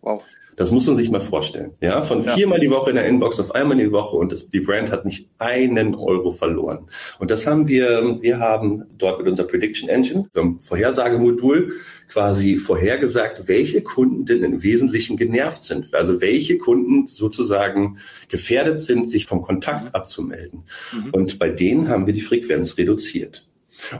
Wow. 0.00 0.22
Das 0.56 0.70
muss 0.70 0.86
man 0.86 0.96
sich 0.96 1.10
mal 1.10 1.20
vorstellen. 1.20 1.72
Ja, 1.80 2.02
von 2.02 2.22
ja. 2.22 2.34
viermal 2.34 2.60
die 2.60 2.70
Woche 2.70 2.90
in 2.90 2.96
der 2.96 3.06
Inbox 3.06 3.40
auf 3.40 3.54
einmal 3.54 3.76
die 3.78 3.90
Woche 3.90 4.16
und 4.16 4.32
das, 4.32 4.50
die 4.50 4.60
Brand 4.60 4.90
hat 4.90 5.04
nicht 5.04 5.28
einen 5.38 5.94
Euro 5.94 6.30
verloren. 6.30 6.86
Und 7.18 7.30
das 7.30 7.46
haben 7.46 7.68
wir, 7.68 8.18
wir 8.20 8.38
haben 8.38 8.84
dort 8.98 9.18
mit 9.18 9.28
unserer 9.28 9.46
Prediction 9.46 9.88
Engine, 9.88 10.28
einem 10.34 10.60
Vorhersagemodul, 10.60 11.72
quasi 12.08 12.56
vorhergesagt, 12.56 13.48
welche 13.48 13.82
Kunden 13.82 14.26
denn 14.26 14.42
im 14.42 14.62
Wesentlichen 14.62 15.16
genervt 15.16 15.64
sind. 15.64 15.94
Also 15.94 16.20
welche 16.20 16.58
Kunden 16.58 17.06
sozusagen 17.06 17.98
gefährdet 18.28 18.80
sind, 18.80 19.08
sich 19.08 19.26
vom 19.26 19.42
Kontakt 19.42 19.94
abzumelden. 19.94 20.64
Mhm. 20.92 21.10
Und 21.12 21.38
bei 21.38 21.48
denen 21.48 21.88
haben 21.88 22.06
wir 22.06 22.12
die 22.12 22.20
Frequenz 22.20 22.76
reduziert. 22.76 23.46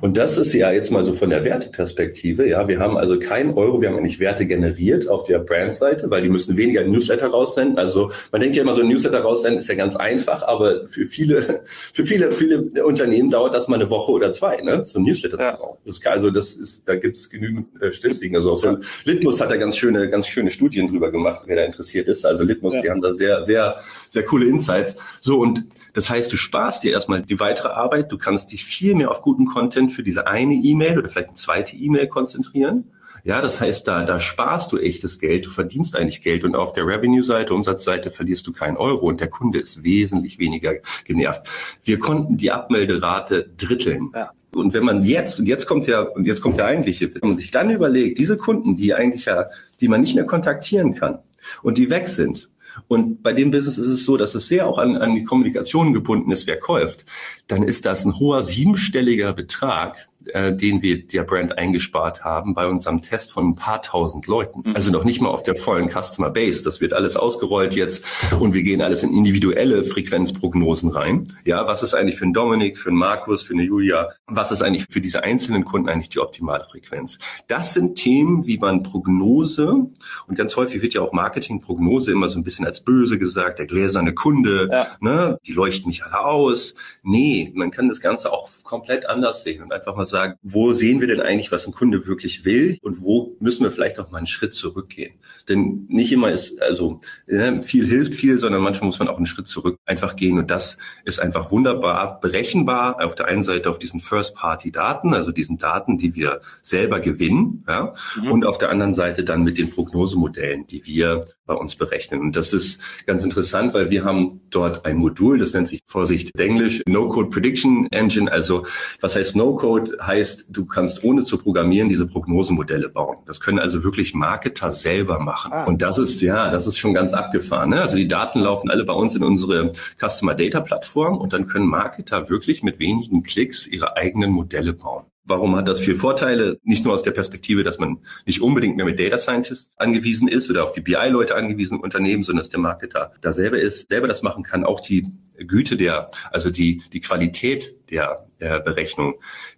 Und 0.01 0.17
das 0.17 0.39
ist 0.39 0.53
ja 0.55 0.73
jetzt 0.73 0.91
mal 0.91 1.05
so 1.05 1.13
von 1.13 1.31
der 1.31 1.45
Werteperspektive. 1.45 2.49
Ja, 2.49 2.69
wir 2.69 2.79
haben 2.79 2.97
also 2.97 3.19
keinen 3.19 3.55
Euro, 3.55 3.81
wir 3.81 3.89
haben 3.89 3.97
eigentlich 3.97 4.21
Werte 4.21 4.47
generiert 4.47 5.09
auf 5.09 5.25
der 5.25 5.39
Brandseite, 5.39 6.11
weil 6.11 6.23
die 6.23 6.29
müssen 6.29 6.57
weniger 6.57 6.85
Newsletter 6.85 7.29
raussenden. 7.29 7.79
Also 7.79 8.11
man 8.31 8.41
denkt 8.41 8.57
ja 8.57 8.63
immer, 8.63 8.75
so 8.75 8.83
ein 8.83 8.89
Newsletter 8.89 9.21
raussenden 9.21 9.61
ist 9.61 9.69
ja 9.69 9.75
ganz 9.75 9.97
einfach, 9.97 10.43
aber 10.43 10.89
für 10.89 11.07
viele, 11.07 11.65
für 11.93 12.05
viele, 12.05 12.33
viele 12.33 12.85
Unternehmen 12.85 13.31
dauert 13.31 13.55
das 13.55 13.69
mal 13.69 13.77
eine 13.77 13.91
Woche 13.91 14.13
oder 14.13 14.33
zwei, 14.33 14.61
ne, 14.61 14.85
so 14.85 14.99
ein 14.99 15.05
Newsletter 15.05 15.39
ja. 15.41 15.53
zu 15.53 15.63
bauen. 15.63 15.79
Das 15.85 16.01
kann, 16.01 16.13
also 16.15 16.31
das 16.31 16.55
ist, 16.55 16.89
da 16.89 16.97
gibt 16.97 17.17
es 17.17 17.31
genügend 17.31 17.81
äh, 17.81 17.93
Statistiken. 17.93 18.37
Also 18.37 18.53
auch 18.53 18.57
so 18.57 18.69
ein 18.69 18.85
Litmus 19.05 19.41
hat 19.41 19.51
da 19.51 19.57
ganz 19.57 19.77
schöne, 19.77 20.09
ganz 20.11 20.27
schöne 20.27 20.51
Studien 20.51 20.89
drüber 20.89 21.11
gemacht, 21.11 21.43
wer 21.47 21.57
da 21.57 21.65
interessiert 21.65 22.09
ist. 22.09 22.25
Also 22.25 22.45
Litmus, 22.45 22.75
ja. 22.75 22.83
die 22.83 22.91
haben 22.91 23.01
da 23.01 23.13
sehr, 23.13 23.45
sehr, 23.45 23.77
sehr 24.13 24.25
coole 24.25 24.47
Insights. 24.47 24.97
So 25.21 25.39
und 25.39 25.65
das 25.95 26.11
heißt, 26.11 26.31
du 26.33 26.37
sparst 26.37 26.85
dir 26.85 26.93
erstmal 26.93 27.23
die 27.23 27.41
weitere 27.41 27.69
Arbeit, 27.69 28.13
du 28.13 28.19
kannst 28.19 28.53
dich 28.53 28.65
viel 28.65 28.95
mehr 28.95 29.11
auf 29.11 29.23
guten 29.23 29.47
Content 29.47 29.91
für 29.91 30.03
diese 30.03 30.27
eine 30.27 30.55
E-Mail 30.55 30.99
oder 30.99 31.09
vielleicht 31.09 31.29
eine 31.29 31.37
zweite 31.37 31.77
E-Mail 31.77 32.09
konzentrieren. 32.09 32.85
Ja, 33.25 33.41
das 33.41 33.61
heißt, 33.61 33.87
da, 33.87 34.05
da 34.05 34.19
sparst 34.19 34.73
du 34.73 34.79
echtes 34.79 35.19
Geld, 35.19 35.47
du 35.47 35.51
verdienst 35.51 35.97
eigentlich 35.97 36.23
Geld 36.23 36.45
und 36.45 36.57
auf 36.57 36.73
der 36.73 36.87
Revenue-Seite, 36.87 37.55
Umsatzseite 37.55 38.11
verlierst 38.11 38.47
du 38.49 38.53
keinen 38.53 38.77
Euro 38.77 39.07
und 39.07 39.21
der 39.21 39.31
Kunde 39.31 39.61
ist 39.61 39.85
wesentlich 39.85 40.39
weniger 40.39 40.75
genervt. 41.05 41.49
Wir 41.85 42.01
konnten 42.01 42.37
die 42.37 42.51
Abmelderate 42.51 43.49
dritteln. 43.57 44.11
Ja. 44.15 44.33
Und 44.55 44.75
wenn 44.75 44.85
man 44.85 45.03
jetzt, 45.03 45.39
und 45.39 45.47
jetzt 45.47 45.67
kommt 45.67 45.87
ja, 45.87 46.01
und 46.01 46.27
jetzt 46.27 46.43
kommt 46.43 46.59
der 46.59 46.67
eigentliche, 46.67 47.15
wenn 47.15 47.31
man 47.31 47.39
sich 47.39 47.51
dann 47.51 47.71
überlegt, 47.71 48.19
diese 48.19 48.37
Kunden, 48.37 48.77
die 48.77 48.93
eigentlich 48.93 49.25
ja, 49.25 49.47
die 49.81 49.89
man 49.89 50.01
nicht 50.01 50.15
mehr 50.15 50.27
kontaktieren 50.27 50.95
kann 50.95 51.21
und 51.63 51.79
die 51.79 51.89
weg 51.89 52.09
sind, 52.09 52.51
und 52.89 53.23
bei 53.23 53.33
dem 53.33 53.51
Business 53.51 53.79
ist 53.79 53.87
es 53.87 54.05
so, 54.05 54.17
dass 54.17 54.35
es 54.35 54.49
sehr 54.49 54.67
auch 54.67 54.79
an, 54.79 54.97
an 54.97 55.15
die 55.15 55.25
Kommunikation 55.25 55.93
gebunden 55.93 56.31
ist, 56.31 56.47
wer 56.47 56.59
kauft. 56.59 57.05
Dann 57.47 57.63
ist 57.63 57.85
das 57.85 58.05
ein 58.05 58.19
hoher 58.19 58.43
siebenstelliger 58.43 59.33
Betrag, 59.33 60.09
äh, 60.29 60.53
den 60.55 60.83
wir 60.83 61.07
der 61.07 61.25
Brand 61.25 61.57
eingespart 61.59 62.25
haben 62.25 62.55
bei 62.55 62.67
unserem 62.67 63.03
Test 63.03 63.33
von 63.33 63.51
ein 63.51 63.55
paar 63.55 63.83
tausend 63.83 64.27
Leuten. 64.27 64.63
Mhm. 64.65 64.77
Also 64.77 64.91
noch 64.91 65.05
nicht 65.05 65.21
mal 65.21 65.31
auf 65.31 65.43
der 65.43 65.55
vollen 65.55 65.89
Customer 65.89 66.31
Base. 66.31 66.63
Das 66.63 66.81
wird 66.81 66.93
alles 66.93 67.17
ausgerollt 67.17 67.75
jetzt 67.75 68.05
und 68.39 68.55
wir 68.55 68.63
gehen 68.63 68.81
alles 68.81 69.03
in 69.03 69.13
individuelle 69.13 69.85
Frequenzprognosen 69.85 70.91
rein. 70.91 71.25
Ja, 71.45 71.67
was 71.67 71.83
ist 71.83 71.95
eigentlich 71.95 72.17
für 72.17 72.25
einen 72.25 72.35
Dominik, 72.35 72.79
für 72.79 72.89
einen 72.89 72.99
Markus, 72.99 73.43
für 73.43 73.55
eine 73.55 73.63
Julia? 73.63 74.11
Was 74.27 74.53
ist 74.53 74.63
eigentlich 74.63 74.87
für 74.91 75.01
diese 75.01 75.25
einzelnen 75.25 75.65
Kunden 75.65 75.89
eigentlich 75.89 76.09
die 76.09 76.21
optimale 76.21 76.65
Frequenz? 76.65 77.19
Das 77.49 77.75
sind 77.75 77.97
Themen, 77.97 78.47
wie 78.47 78.59
man 78.59 78.83
Prognose 78.83 79.87
und 80.27 80.37
ganz 80.37 80.57
häufig 80.57 80.83
wird 80.83 80.95
ja 80.95 81.03
auch 81.03 81.13
Marketingprognose 81.13 82.13
immer 82.13 82.29
so 82.29 82.39
ein 82.39 82.45
bisschen 82.45 82.67
als 82.67 82.83
böse 82.83 83.19
gesagt, 83.19 83.59
der 83.59 83.67
gläserne 83.67 84.15
Kunde, 84.15 84.69
ja. 84.71 84.87
ne, 85.01 85.39
die 85.47 85.53
leuchten 85.53 85.89
mich 85.89 86.05
alle 86.05 86.21
aus. 86.21 86.75
Nee, 87.03 87.53
man 87.55 87.71
kann 87.71 87.89
das 87.89 88.01
Ganze 88.01 88.33
auch 88.33 88.49
komplett 88.63 89.07
anders 89.07 89.43
sehen 89.43 89.63
und 89.63 89.73
einfach 89.73 89.97
mal 89.97 90.07
sagen, 90.13 90.35
wo 90.43 90.73
sehen 90.73 91.01
wir 91.01 91.09
denn 91.09 91.21
eigentlich, 91.21 91.51
was 91.51 91.67
ein 91.67 91.73
Kunde 91.73 92.07
wirklich 92.07 92.45
will 92.45 92.79
und 92.83 93.01
wo 93.01 93.37
müssen 93.41 93.65
wir 93.65 93.73
vielleicht 93.73 93.99
auch 93.99 94.11
mal 94.13 94.19
einen 94.19 94.29
Schritt 94.29 94.55
zurückgehen. 94.55 95.15
Denn 95.49 95.87
nicht 95.89 96.13
immer 96.13 96.31
ist, 96.31 96.63
also 96.63 97.01
ne, 97.27 97.63
viel 97.63 97.85
hilft 97.87 98.15
viel, 98.15 98.39
sondern 98.39 98.63
manchmal 98.63 98.87
muss 98.87 99.01
man 99.01 99.09
auch 99.09 99.17
einen 99.17 99.27
Schritt 99.27 99.49
zurück 99.49 99.79
einfach 99.87 100.15
gehen. 100.15 100.39
Und 100.39 100.51
das 100.51 100.79
ist 101.05 101.19
einfach 101.19 101.51
wunderbar 101.51 102.21
berechenbar. 102.21 103.05
Auf 103.05 103.17
der 103.17 103.27
einen 103.27 103.43
Seite 103.43 103.69
auf 103.69 103.81
diesen 103.81 103.99
First-Party-Daten, 103.99 105.15
also 105.15 105.33
diesen 105.33 105.59
Daten, 105.59 105.99
die 105.99 106.15
wir 106.15 106.41
selber 106.63 107.01
gewinnen, 107.01 107.65
ja, 107.67 107.95
mhm. 108.21 108.31
und 108.31 108.47
auf 108.47 108.59
der 108.59 108.71
anderen 108.71 108.95
Seite 108.95 109.25
dann 109.25 109.43
mit 109.43 109.59
den 109.59 109.71
Prognosemodellen, 109.71 110.67
die 110.67 110.87
wir 110.87 111.23
bei 111.53 111.59
uns 111.59 111.75
berechnen. 111.75 112.21
Und 112.21 112.35
das 112.35 112.55
ist 112.55 112.81
ganz 113.07 113.25
interessant, 113.25 113.75
weil 113.75 113.91
wir 113.91 114.05
haben 114.05 114.41
dort 114.49 114.87
ein 114.87 114.97
Modul, 114.97 115.39
das 115.39 115.53
nennt 115.53 115.69
sich 115.69 115.81
Vorsicht 115.87 116.31
Englisch, 116.39 116.83
No-Code 116.89 117.29
Prediction 117.29 117.87
Engine. 117.91 118.33
Also 118.33 118.65
was 119.01 119.15
heißt 119.15 119.37
No-Code? 119.37 119.99
Heißt, 120.01 120.47
du 120.49 120.65
kannst 120.65 121.05
ohne 121.05 121.25
zu 121.25 121.37
programmieren 121.37 121.91
diese 121.91 122.07
Prognosemodelle 122.07 122.89
bauen. 122.89 123.19
Das 123.27 123.41
können 123.41 123.59
also 123.59 123.85
wirklich 123.85 124.15
Marketer 124.15 124.73
selber 124.73 125.21
machen. 125.21 125.53
Ah. 125.53 125.65
Und 125.65 125.83
das 125.83 125.99
ist, 125.99 126.23
ja, 126.23 126.51
das 126.51 126.67
ist 126.67 126.79
schon 126.79 126.95
ganz 126.95 127.13
abgefahren. 127.13 127.71
Ne? 127.71 127.83
Also 127.83 127.97
die 127.97 128.09
Daten 128.09 128.41
laufen 128.41 128.71
alle 128.71 128.85
bei 128.85 128.95
uns 128.95 129.15
in 129.15 129.23
unsere 129.23 129.73
Customer 130.01 130.35
Data 130.35 130.61
Plattform 130.61 131.19
und 131.19 131.35
dann 131.35 131.47
können 131.47 131.67
Marketer 131.67 132.31
wirklich 132.31 132.63
mit 132.63 132.79
wenigen 132.79 133.23
Klicks 133.23 133.67
ihre 133.67 133.97
eigenen 133.99 134.31
Modelle 134.31 134.73
bauen. 134.73 135.05
Warum 135.25 135.55
hat 135.55 135.69
das 135.69 135.79
viel 135.79 135.95
Vorteile? 135.95 136.59
Nicht 136.65 136.85
nur 136.85 136.95
aus 136.95 137.03
der 137.03 137.13
Perspektive, 137.13 137.63
dass 137.63 137.79
man 137.79 137.99
nicht 138.27 138.43
unbedingt 138.43 138.77
mehr 138.77 138.85
mit 138.85 138.99
Data 138.99 139.19
Scientists 139.19 139.73
angewiesen 139.77 140.27
ist 140.27 140.51
oder 140.51 140.65
auf 140.65 140.73
die 140.73 140.81
BI-Leute 140.81 141.37
angewiesen 141.37 141.79
Unternehmen, 141.79 142.25
sondern 142.25 142.43
dass 142.43 142.51
der 142.51 142.59
Marketer 142.59 143.13
da 143.21 143.33
selber 143.33 143.59
ist, 143.59 143.89
selber 143.89 144.09
das 144.09 144.23
machen 144.23 144.43
kann. 144.43 144.65
Auch 144.65 144.81
die 144.81 145.07
Güte 145.39 145.77
der, 145.77 146.11
also 146.31 146.51
die, 146.51 146.83
die 146.93 147.01
Qualität 147.01 147.75
der, 147.91 148.27
der 148.41 148.61
Berechnung, 148.61 149.15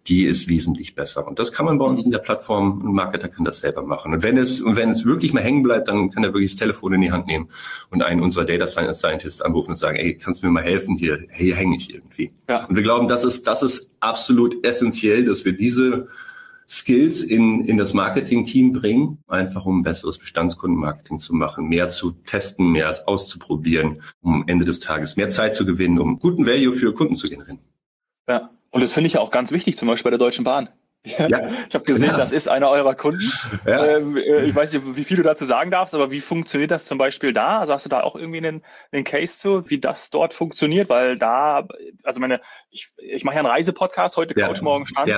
die 0.06 0.24
ist 0.24 0.48
wesentlich 0.48 0.94
besser. 0.94 1.26
Und 1.26 1.38
das 1.38 1.52
kann 1.52 1.66
man 1.66 1.78
bei 1.78 1.84
uns 1.84 2.04
in 2.04 2.10
der 2.10 2.18
Plattform, 2.18 2.82
ein 2.84 2.92
Marketer 2.92 3.28
kann 3.28 3.44
das 3.44 3.58
selber 3.58 3.82
machen. 3.82 4.12
Und 4.12 4.22
wenn 4.22 4.36
es, 4.36 4.60
und 4.60 4.76
wenn 4.76 4.90
es 4.90 5.04
wirklich 5.04 5.32
mal 5.32 5.42
hängen 5.42 5.62
bleibt, 5.62 5.88
dann 5.88 6.10
kann 6.10 6.24
er 6.24 6.34
wirklich 6.34 6.52
das 6.52 6.58
Telefon 6.58 6.92
in 6.94 7.00
die 7.00 7.12
Hand 7.12 7.26
nehmen 7.26 7.48
und 7.90 8.02
einen 8.02 8.20
unserer 8.20 8.44
Data 8.44 8.66
Scientists 8.66 9.40
anrufen 9.40 9.70
und 9.70 9.76
sagen, 9.76 9.96
ey, 9.96 10.16
kannst 10.16 10.42
du 10.42 10.46
mir 10.46 10.52
mal 10.52 10.64
helfen? 10.64 10.96
Hier, 10.96 11.24
hier 11.30 11.54
hänge 11.54 11.76
ich 11.76 11.94
irgendwie. 11.94 12.32
Ja. 12.48 12.64
Und 12.66 12.76
wir 12.76 12.82
glauben, 12.82 13.08
das 13.08 13.24
ist, 13.24 13.46
das 13.46 13.62
ist 13.62 13.90
absolut 14.00 14.64
essentiell, 14.66 15.24
dass 15.24 15.44
wir 15.44 15.56
diese 15.56 16.08
Skills 16.68 17.22
in, 17.22 17.64
in 17.64 17.76
das 17.76 17.94
Marketing-Team 17.94 18.72
bringen, 18.72 19.18
einfach 19.26 19.66
um 19.66 19.82
besseres 19.82 20.18
Bestandskundenmarketing 20.18 21.18
zu 21.18 21.34
machen, 21.34 21.68
mehr 21.68 21.90
zu 21.90 22.12
testen, 22.12 22.70
mehr 22.70 23.02
auszuprobieren, 23.06 24.02
um 24.20 24.42
am 24.42 24.44
Ende 24.46 24.64
des 24.64 24.80
Tages 24.80 25.16
mehr 25.16 25.28
Zeit 25.28 25.54
zu 25.54 25.66
gewinnen, 25.66 25.98
um 25.98 26.18
guten 26.18 26.46
Value 26.46 26.72
für 26.72 26.94
Kunden 26.94 27.14
zu 27.14 27.28
generieren. 27.28 27.58
Ja, 28.28 28.50
und 28.70 28.82
das 28.82 28.94
finde 28.94 29.08
ich 29.08 29.14
ja 29.14 29.20
auch 29.20 29.30
ganz 29.30 29.50
wichtig, 29.50 29.76
zum 29.76 29.88
Beispiel 29.88 30.04
bei 30.04 30.10
der 30.10 30.18
Deutschen 30.18 30.44
Bahn. 30.44 30.68
Ja. 31.04 31.48
Ich 31.68 31.74
habe 31.74 31.84
gesehen, 31.84 32.12
ja. 32.12 32.16
das 32.16 32.32
ist 32.32 32.48
einer 32.48 32.70
eurer 32.70 32.94
Kunden. 32.94 33.24
Ja. 33.66 33.86
Ähm, 33.86 34.16
äh, 34.16 34.42
ich 34.42 34.54
weiß 34.54 34.72
nicht, 34.72 34.96
wie 34.96 35.04
viel 35.04 35.16
du 35.16 35.22
dazu 35.22 35.44
sagen 35.44 35.70
darfst, 35.70 35.94
aber 35.94 36.10
wie 36.10 36.20
funktioniert 36.20 36.70
das 36.70 36.84
zum 36.84 36.98
Beispiel 36.98 37.32
da? 37.32 37.60
Also 37.60 37.72
hast 37.72 37.84
du 37.84 37.88
da 37.88 38.02
auch 38.02 38.14
irgendwie 38.14 38.38
einen, 38.38 38.62
einen 38.92 39.04
Case 39.04 39.38
zu, 39.38 39.70
wie 39.70 39.78
das 39.78 40.10
dort 40.10 40.34
funktioniert? 40.34 40.88
Weil 40.88 41.18
da, 41.18 41.66
also 42.02 42.20
meine, 42.20 42.40
ich, 42.70 42.92
ich 42.98 43.24
mache 43.24 43.36
ja 43.36 43.40
einen 43.40 43.50
Reisepodcast, 43.50 44.16
heute 44.16 44.34
Couch, 44.34 44.60
morgen 44.60 44.86
Stand. 44.86 45.12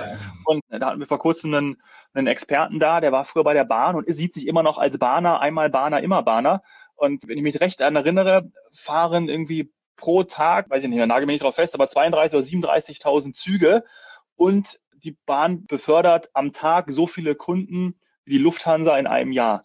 Und 0.45 0.62
da 0.69 0.87
hatten 0.87 1.00
wir 1.00 1.07
vor 1.07 1.19
kurzem 1.19 1.55
einen, 1.55 1.83
einen 2.14 2.26
Experten 2.28 2.78
da, 2.78 3.00
der 3.00 3.11
war 3.11 3.25
früher 3.25 3.45
bei 3.45 3.55
der 3.55 3.64
Bahn 3.64 3.97
und 3.97 4.07
sieht 4.07 4.33
sich 4.33 4.47
immer 4.47 4.62
noch 4.62 4.78
als 4.78 4.99
Bahner, 4.99 5.40
einmal 5.40 5.71
Bahner, 5.71 6.00
immer 6.02 6.23
Bahner. 6.23 6.62
Und 6.95 7.26
wenn 7.26 7.37
ich 7.37 7.43
mich 7.43 7.61
recht 7.61 7.81
erinnere, 7.81 8.50
fahren 8.73 9.28
irgendwie 9.28 9.73
pro 9.97 10.23
Tag, 10.23 10.71
weiß 10.71 10.85
ich 10.85 10.88
nicht, 10.88 11.05
nagel 11.05 11.26
mich 11.26 11.35
nicht 11.35 11.43
drauf 11.43 11.57
fest, 11.57 11.75
aber 11.75 11.88
32 11.88 12.37
oder 12.37 12.71
37.000 12.71 13.33
Züge 13.33 13.85
und 14.37 14.78
die 15.07 15.17
Bahn 15.25 15.65
befördert 15.67 16.31
am 16.35 16.53
Tag 16.53 16.91
so 16.91 17.07
viele 17.07 17.35
Kunden 17.35 17.95
wie 18.25 18.33
die 18.33 18.39
Lufthansa 18.39 18.99
in 18.99 19.07
einem 19.07 19.33
Jahr. 19.33 19.63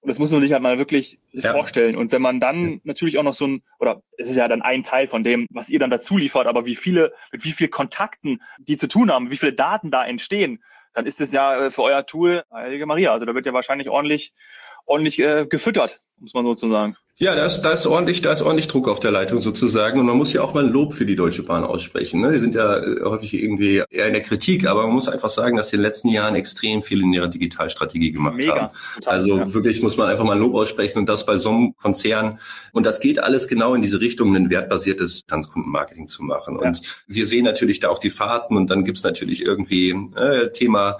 Und 0.00 0.08
das 0.08 0.18
muss 0.18 0.32
man 0.32 0.40
sich 0.40 0.52
halt 0.52 0.62
mal 0.62 0.78
wirklich 0.78 1.20
ja. 1.32 1.52
vorstellen. 1.52 1.94
Und 1.94 2.10
wenn 2.10 2.22
man 2.22 2.40
dann 2.40 2.72
ja. 2.72 2.78
natürlich 2.84 3.18
auch 3.18 3.22
noch 3.22 3.34
so 3.34 3.46
ein, 3.46 3.62
oder 3.78 4.02
es 4.16 4.30
ist 4.30 4.36
ja 4.36 4.48
dann 4.48 4.62
ein 4.62 4.82
Teil 4.82 5.06
von 5.06 5.22
dem, 5.22 5.46
was 5.50 5.68
ihr 5.68 5.78
dann 5.78 5.90
dazu 5.90 6.16
liefert, 6.16 6.46
aber 6.46 6.64
wie 6.64 6.76
viele, 6.76 7.12
mit 7.32 7.44
wie 7.44 7.52
viel 7.52 7.68
Kontakten 7.68 8.42
die 8.58 8.78
zu 8.78 8.88
tun 8.88 9.10
haben, 9.10 9.30
wie 9.30 9.36
viele 9.36 9.52
Daten 9.52 9.90
da 9.90 10.04
entstehen, 10.04 10.62
dann 10.94 11.06
ist 11.06 11.20
es 11.20 11.32
ja 11.32 11.66
äh, 11.66 11.70
für 11.70 11.82
euer 11.82 12.06
Tool 12.06 12.42
Heilige 12.52 12.86
Maria. 12.86 13.12
Also 13.12 13.26
da 13.26 13.34
wird 13.34 13.46
ja 13.46 13.52
wahrscheinlich 13.52 13.90
ordentlich, 13.90 14.32
ordentlich 14.86 15.18
äh, 15.20 15.46
gefüttert, 15.48 16.00
muss 16.18 16.34
man 16.34 16.44
sozusagen. 16.44 16.96
Ja, 17.22 17.34
da 17.34 17.44
ist, 17.44 17.60
da 17.60 17.72
ist 17.72 17.86
ordentlich, 17.86 18.22
da 18.22 18.32
ist 18.32 18.40
ordentlich 18.40 18.66
Druck 18.66 18.88
auf 18.88 18.98
der 18.98 19.10
Leitung 19.10 19.40
sozusagen. 19.40 20.00
Und 20.00 20.06
man 20.06 20.16
muss 20.16 20.32
ja 20.32 20.40
auch 20.40 20.54
mal 20.54 20.66
Lob 20.66 20.94
für 20.94 21.04
die 21.04 21.16
Deutsche 21.16 21.42
Bahn 21.42 21.64
aussprechen. 21.64 22.22
Ne? 22.22 22.32
Die 22.32 22.38
sind 22.38 22.54
ja 22.54 22.78
äh, 22.78 23.02
häufig 23.04 23.34
irgendwie 23.34 23.82
eher 23.90 24.06
in 24.06 24.14
der 24.14 24.22
Kritik, 24.22 24.66
aber 24.66 24.84
man 24.84 24.94
muss 24.94 25.06
einfach 25.06 25.28
sagen, 25.28 25.58
dass 25.58 25.68
sie 25.68 25.76
in 25.76 25.82
den 25.82 25.86
letzten 25.86 26.08
Jahren 26.08 26.34
extrem 26.34 26.82
viel 26.82 27.02
in 27.02 27.12
ihrer 27.12 27.28
Digitalstrategie 27.28 28.12
gemacht 28.12 28.38
Mega, 28.38 28.54
haben. 28.54 28.74
Total, 28.94 29.14
also 29.14 29.36
ja. 29.36 29.52
wirklich 29.52 29.82
muss 29.82 29.98
man 29.98 30.08
einfach 30.08 30.24
mal 30.24 30.32
ein 30.32 30.38
Lob 30.38 30.54
aussprechen 30.54 30.98
und 30.98 31.10
das 31.10 31.26
bei 31.26 31.36
so 31.36 31.50
einem 31.50 31.76
Konzern. 31.76 32.38
Und 32.72 32.86
das 32.86 33.00
geht 33.00 33.22
alles 33.22 33.48
genau 33.48 33.74
in 33.74 33.82
diese 33.82 34.00
Richtung, 34.00 34.34
ein 34.34 34.48
wertbasiertes 34.48 35.26
Tanzkundenmarketing 35.26 36.06
zu 36.06 36.22
machen. 36.22 36.56
Und 36.56 36.78
ja. 36.78 36.82
wir 37.06 37.26
sehen 37.26 37.44
natürlich 37.44 37.80
da 37.80 37.90
auch 37.90 37.98
die 37.98 38.08
Fahrten 38.08 38.56
und 38.56 38.70
dann 38.70 38.82
gibt's 38.82 39.02
natürlich 39.02 39.44
irgendwie 39.44 39.90
äh, 40.16 40.48
Thema 40.52 40.96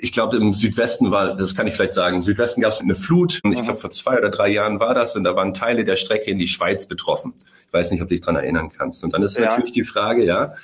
ich 0.00 0.12
glaube, 0.12 0.36
im 0.36 0.52
Südwesten 0.52 1.10
war, 1.10 1.36
das 1.36 1.54
kann 1.54 1.66
ich 1.66 1.74
vielleicht 1.74 1.94
sagen, 1.94 2.16
im 2.16 2.22
Südwesten 2.22 2.62
gab 2.62 2.72
es 2.72 2.80
eine 2.80 2.94
Flut. 2.94 3.40
Ich 3.44 3.62
glaube, 3.62 3.78
vor 3.78 3.90
zwei 3.90 4.18
oder 4.18 4.30
drei 4.30 4.48
Jahren 4.48 4.80
war 4.80 4.94
das 4.94 5.16
und 5.16 5.24
da 5.24 5.36
waren 5.36 5.54
Teile 5.54 5.84
der 5.84 5.96
Strecke 5.96 6.30
in 6.30 6.38
die 6.38 6.48
Schweiz 6.48 6.86
betroffen. 6.86 7.34
Ich 7.66 7.72
weiß 7.72 7.90
nicht, 7.90 8.00
ob 8.00 8.08
du 8.08 8.14
dich 8.14 8.24
dran 8.24 8.36
erinnern 8.36 8.70
kannst. 8.70 9.04
Und 9.04 9.12
dann 9.12 9.22
ist 9.22 9.36
ja. 9.36 9.50
natürlich 9.50 9.72
die 9.72 9.84
Frage, 9.84 10.24
ja, 10.24 10.54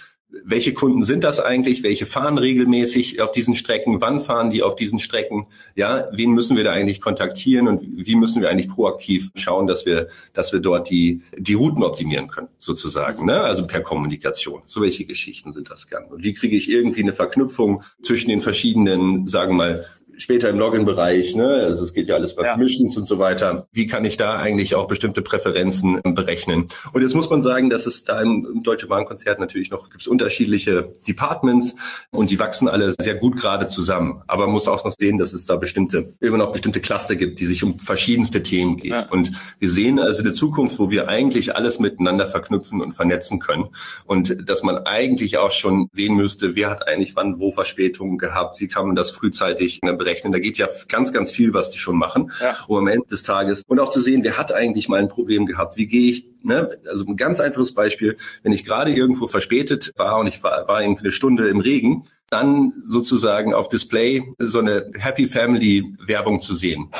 welche 0.44 0.72
Kunden 0.72 1.02
sind 1.02 1.24
das 1.24 1.40
eigentlich? 1.40 1.82
Welche 1.82 2.06
fahren 2.06 2.38
regelmäßig 2.38 3.20
auf 3.20 3.32
diesen 3.32 3.54
Strecken? 3.54 4.00
Wann 4.00 4.20
fahren 4.20 4.50
die 4.50 4.62
auf 4.62 4.76
diesen 4.76 4.98
Strecken? 4.98 5.46
Ja, 5.76 6.08
wen 6.12 6.32
müssen 6.32 6.56
wir 6.56 6.64
da 6.64 6.72
eigentlich 6.72 7.00
kontaktieren 7.00 7.68
und 7.68 7.82
wie 7.84 8.14
müssen 8.14 8.40
wir 8.40 8.48
eigentlich 8.48 8.70
proaktiv 8.70 9.30
schauen, 9.34 9.66
dass 9.66 9.84
wir, 9.84 10.08
dass 10.32 10.52
wir 10.52 10.60
dort 10.60 10.88
die, 10.88 11.22
die 11.36 11.54
Routen 11.54 11.82
optimieren 11.82 12.28
können, 12.28 12.48
sozusagen, 12.58 13.26
ne? 13.26 13.40
Also 13.42 13.66
per 13.66 13.82
Kommunikation. 13.82 14.62
So 14.66 14.80
welche 14.80 15.04
Geschichten 15.04 15.52
sind 15.52 15.70
das 15.70 15.88
gern? 15.88 16.04
Und 16.06 16.24
wie 16.24 16.32
kriege 16.32 16.56
ich 16.56 16.70
irgendwie 16.70 17.02
eine 17.02 17.12
Verknüpfung 17.12 17.82
zwischen 18.02 18.30
den 18.30 18.40
verschiedenen, 18.40 19.26
sagen 19.26 19.52
wir 19.52 19.56
mal, 19.56 19.86
später 20.22 20.48
im 20.48 20.58
Login-Bereich, 20.58 21.36
ne? 21.36 21.48
also 21.48 21.84
es 21.84 21.92
geht 21.92 22.08
ja 22.08 22.14
alles 22.14 22.34
bei 22.34 22.44
ja. 22.44 22.52
Commissions 22.52 22.96
und 22.96 23.06
so 23.06 23.18
weiter. 23.18 23.66
Wie 23.72 23.86
kann 23.86 24.04
ich 24.04 24.16
da 24.16 24.36
eigentlich 24.36 24.74
auch 24.74 24.86
bestimmte 24.86 25.22
Präferenzen 25.22 26.00
berechnen? 26.02 26.68
Und 26.92 27.02
jetzt 27.02 27.14
muss 27.14 27.28
man 27.28 27.42
sagen, 27.42 27.70
dass 27.70 27.86
es 27.86 28.04
da 28.04 28.20
im, 28.22 28.46
im 28.54 28.62
Deutsche 28.62 28.86
Bahnkonzert 28.86 29.40
natürlich 29.40 29.70
noch 29.70 29.90
gibt 29.90 30.02
es 30.02 30.06
unterschiedliche 30.06 30.92
Departments 31.06 31.74
und 32.10 32.30
die 32.30 32.38
wachsen 32.38 32.68
alle 32.68 32.94
sehr 32.98 33.16
gut 33.16 33.36
gerade 33.36 33.66
zusammen. 33.66 34.22
Aber 34.26 34.44
man 34.44 34.52
muss 34.52 34.68
auch 34.68 34.84
noch 34.84 34.94
sehen, 34.98 35.18
dass 35.18 35.32
es 35.32 35.46
da 35.46 35.56
bestimmte, 35.56 36.12
immer 36.20 36.38
noch 36.38 36.52
bestimmte 36.52 36.80
Cluster 36.80 37.16
gibt, 37.16 37.40
die 37.40 37.46
sich 37.46 37.64
um 37.64 37.78
verschiedenste 37.78 38.42
Themen 38.42 38.76
geht. 38.76 38.92
Ja. 38.92 39.06
Und 39.10 39.32
wir 39.58 39.70
sehen 39.70 39.98
also 39.98 40.22
eine 40.22 40.32
Zukunft, 40.32 40.78
wo 40.78 40.90
wir 40.90 41.08
eigentlich 41.08 41.56
alles 41.56 41.78
miteinander 41.78 42.28
verknüpfen 42.28 42.80
und 42.80 42.92
vernetzen 42.92 43.40
können. 43.40 43.68
Und 44.04 44.48
dass 44.48 44.62
man 44.62 44.78
eigentlich 44.78 45.38
auch 45.38 45.50
schon 45.50 45.88
sehen 45.92 46.14
müsste, 46.14 46.54
wer 46.56 46.70
hat 46.70 46.86
eigentlich 46.86 47.16
wann 47.16 47.38
wo 47.38 47.50
Verspätungen 47.50 48.18
gehabt, 48.18 48.60
wie 48.60 48.68
kann 48.68 48.86
man 48.86 48.96
das 48.96 49.10
frühzeitig 49.10 49.80
berechnen. 49.80 50.11
Da 50.20 50.38
geht 50.38 50.58
ja 50.58 50.68
ganz, 50.88 51.12
ganz 51.12 51.32
viel, 51.32 51.54
was 51.54 51.70
die 51.70 51.78
schon 51.78 51.96
machen. 51.96 52.32
Ja. 52.40 52.56
Und 52.66 52.78
am 52.78 52.88
Ende 52.88 53.06
des 53.08 53.22
Tages 53.22 53.62
und 53.66 53.80
auch 53.80 53.90
zu 53.90 54.00
sehen, 54.00 54.22
wer 54.24 54.36
hat 54.36 54.52
eigentlich 54.52 54.88
mal 54.88 55.00
ein 55.00 55.08
Problem 55.08 55.46
gehabt? 55.46 55.76
Wie 55.76 55.86
gehe 55.86 56.10
ich 56.10 56.32
Ne, 56.44 56.76
also 56.88 57.06
ein 57.06 57.16
ganz 57.16 57.38
einfaches 57.38 57.72
Beispiel, 57.72 58.16
wenn 58.42 58.50
ich 58.50 58.64
gerade 58.64 58.90
irgendwo 58.92 59.28
verspätet 59.28 59.92
war 59.96 60.18
und 60.18 60.26
ich 60.26 60.42
war, 60.42 60.66
war 60.66 60.82
irgendwie 60.82 61.04
eine 61.04 61.12
Stunde 61.12 61.48
im 61.48 61.60
Regen, 61.60 62.08
dann 62.30 62.72
sozusagen 62.82 63.54
auf 63.54 63.68
Display 63.68 64.24
so 64.38 64.58
eine 64.58 64.90
Happy 64.98 65.26
Family 65.26 65.94
Werbung 66.04 66.40
zu 66.40 66.54
sehen. 66.54 66.90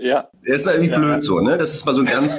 Ja. 0.00 0.28
Das 0.46 0.62
ist 0.62 0.66
irgendwie 0.66 0.90
ja. 0.90 0.98
blöd 0.98 1.22
so, 1.22 1.40
ne? 1.40 1.58
Das 1.58 1.74
ist 1.74 1.84
mal 1.84 1.94
so 1.94 2.00
ein 2.00 2.06
ganz, 2.06 2.36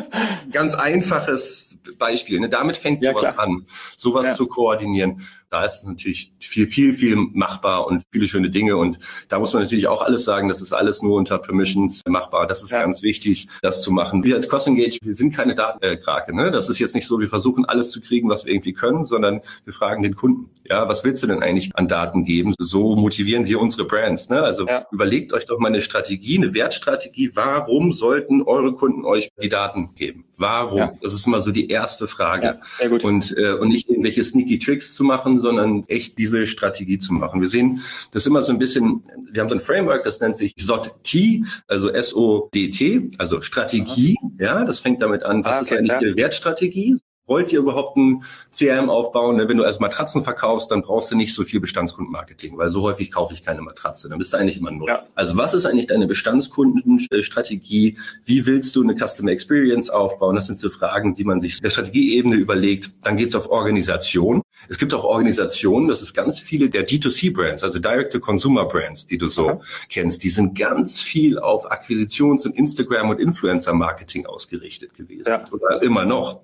ganz 0.50 0.74
einfaches 0.74 1.78
Beispiel. 1.98 2.40
Ne? 2.40 2.48
Damit 2.48 2.76
fängt 2.76 3.02
ja, 3.02 3.10
sowas 3.10 3.34
klar. 3.34 3.38
an, 3.38 3.66
sowas 3.96 4.26
ja. 4.26 4.34
zu 4.34 4.46
koordinieren 4.46 5.22
da 5.54 5.64
ist 5.64 5.86
natürlich 5.86 6.32
viel, 6.40 6.66
viel, 6.66 6.92
viel 6.94 7.14
machbar 7.14 7.86
und 7.86 8.02
viele 8.10 8.26
schöne 8.26 8.50
Dinge. 8.50 8.76
Und 8.76 8.98
da 9.28 9.38
muss 9.38 9.52
man 9.52 9.62
natürlich 9.62 9.86
auch 9.86 10.02
alles 10.02 10.24
sagen, 10.24 10.48
das 10.48 10.60
ist 10.60 10.72
alles 10.72 11.00
nur 11.00 11.16
unter 11.16 11.38
Permissions 11.38 12.02
machbar. 12.08 12.48
Das 12.48 12.64
ist 12.64 12.72
ja. 12.72 12.80
ganz 12.80 13.02
wichtig, 13.02 13.46
das 13.62 13.80
zu 13.82 13.92
machen. 13.92 14.24
Wir 14.24 14.34
als 14.34 14.48
CrossEngage, 14.48 14.98
wir 15.02 15.14
sind 15.14 15.32
keine 15.32 15.54
Datenkrake. 15.54 16.34
Ne? 16.34 16.50
Das 16.50 16.68
ist 16.68 16.80
jetzt 16.80 16.96
nicht 16.96 17.06
so, 17.06 17.20
wir 17.20 17.28
versuchen 17.28 17.64
alles 17.66 17.92
zu 17.92 18.00
kriegen, 18.00 18.28
was 18.28 18.44
wir 18.44 18.52
irgendwie 18.52 18.72
können, 18.72 19.04
sondern 19.04 19.42
wir 19.64 19.72
fragen 19.72 20.02
den 20.02 20.16
Kunden, 20.16 20.50
ja, 20.68 20.88
was 20.88 21.04
willst 21.04 21.22
du 21.22 21.28
denn 21.28 21.40
eigentlich 21.40 21.70
an 21.76 21.86
Daten 21.86 22.24
geben? 22.24 22.52
So 22.58 22.96
motivieren 22.96 23.46
wir 23.46 23.60
unsere 23.60 23.84
Brands. 23.86 24.30
Ne? 24.30 24.42
Also 24.42 24.66
ja. 24.66 24.86
überlegt 24.90 25.32
euch 25.32 25.46
doch 25.46 25.60
mal 25.60 25.68
eine 25.68 25.82
Strategie, 25.82 26.36
eine 26.36 26.52
Wertstrategie. 26.52 27.30
Warum 27.34 27.92
sollten 27.92 28.42
eure 28.42 28.74
Kunden 28.74 29.04
euch 29.04 29.28
die 29.40 29.48
Daten 29.48 29.94
geben? 29.94 30.24
Warum? 30.44 30.78
Ja. 30.78 30.92
Das 31.00 31.14
ist 31.14 31.26
immer 31.26 31.40
so 31.40 31.52
die 31.52 31.70
erste 31.70 32.06
Frage. 32.06 32.46
Ja, 32.46 32.56
sehr 32.76 32.90
gut. 32.90 33.02
Und, 33.02 33.34
äh, 33.38 33.54
und 33.54 33.68
nicht 33.68 33.88
irgendwelche 33.88 34.22
sneaky 34.22 34.58
Tricks 34.58 34.94
zu 34.94 35.02
machen, 35.02 35.40
sondern 35.40 35.84
echt 35.88 36.18
diese 36.18 36.46
Strategie 36.46 36.98
zu 36.98 37.14
machen. 37.14 37.40
Wir 37.40 37.48
sehen 37.48 37.80
das 38.12 38.26
immer 38.26 38.42
so 38.42 38.52
ein 38.52 38.58
bisschen, 38.58 39.02
wir 39.32 39.40
haben 39.40 39.48
so 39.48 39.54
ein 39.54 39.60
Framework, 39.60 40.04
das 40.04 40.20
nennt 40.20 40.36
sich 40.36 40.54
SOT-T, 40.58 41.44
also 41.66 41.88
S-O-D-T, 41.88 43.12
also 43.16 43.40
Strategie. 43.40 44.16
Ja, 44.38 44.66
das 44.66 44.80
fängt 44.80 45.00
damit 45.00 45.22
an, 45.22 45.42
was 45.46 45.56
ah, 45.56 45.60
okay, 45.62 45.64
ist 45.64 45.78
eigentlich 45.78 45.92
ja. 45.92 46.12
die 46.12 46.16
Wertstrategie? 46.16 46.98
Wollt 47.26 47.52
ihr 47.52 47.60
überhaupt 47.60 47.96
ein 47.96 48.24
CRM 48.56 48.90
aufbauen? 48.90 49.36
Ne, 49.36 49.48
wenn 49.48 49.56
du 49.56 49.64
also 49.64 49.80
Matratzen 49.80 50.22
verkaufst, 50.22 50.70
dann 50.70 50.82
brauchst 50.82 51.10
du 51.10 51.16
nicht 51.16 51.34
so 51.34 51.44
viel 51.44 51.60
Bestandskundenmarketing, 51.60 52.56
weil 52.58 52.70
so 52.70 52.82
häufig 52.82 53.10
kaufe 53.10 53.32
ich 53.32 53.42
keine 53.42 53.62
Matratze. 53.62 54.08
Dann 54.08 54.18
bist 54.18 54.32
du 54.32 54.36
eigentlich 54.36 54.58
immer 54.58 54.70
null. 54.70 54.88
Ja. 54.88 55.06
Also 55.14 55.36
was 55.36 55.54
ist 55.54 55.64
eigentlich 55.66 55.86
deine 55.86 56.06
Bestandskundenstrategie? 56.06 57.98
Wie 58.24 58.46
willst 58.46 58.76
du 58.76 58.82
eine 58.82 58.94
Customer 58.94 59.30
Experience 59.30 59.90
aufbauen? 59.90 60.36
Das 60.36 60.46
sind 60.46 60.58
so 60.58 60.70
Fragen, 60.70 61.14
die 61.14 61.24
man 61.24 61.40
sich 61.40 61.60
der 61.60 61.70
Strategieebene 61.70 62.36
überlegt. 62.36 62.90
Dann 63.02 63.16
geht's 63.16 63.34
auf 63.34 63.50
Organisation. 63.50 64.42
Es 64.68 64.78
gibt 64.78 64.94
auch 64.94 65.04
Organisationen, 65.04 65.88
das 65.88 66.00
ist 66.00 66.14
ganz 66.14 66.40
viele 66.40 66.70
der 66.70 66.86
D2C-Brands, 66.86 67.62
also 67.62 67.78
Direct-to-Consumer-Brands, 67.78 69.06
die 69.06 69.18
du 69.18 69.26
so 69.26 69.50
Aha. 69.50 69.60
kennst, 69.90 70.22
die 70.24 70.30
sind 70.30 70.58
ganz 70.58 71.00
viel 71.00 71.38
auf 71.38 71.70
Akquisitions- 71.70 72.46
und 72.46 72.56
Instagram- 72.56 73.10
und 73.10 73.20
Influencer-Marketing 73.20 74.26
ausgerichtet 74.26 74.94
gewesen. 74.94 75.28
Ja. 75.28 75.44
Oder 75.52 75.82
immer 75.82 76.06
noch. 76.06 76.40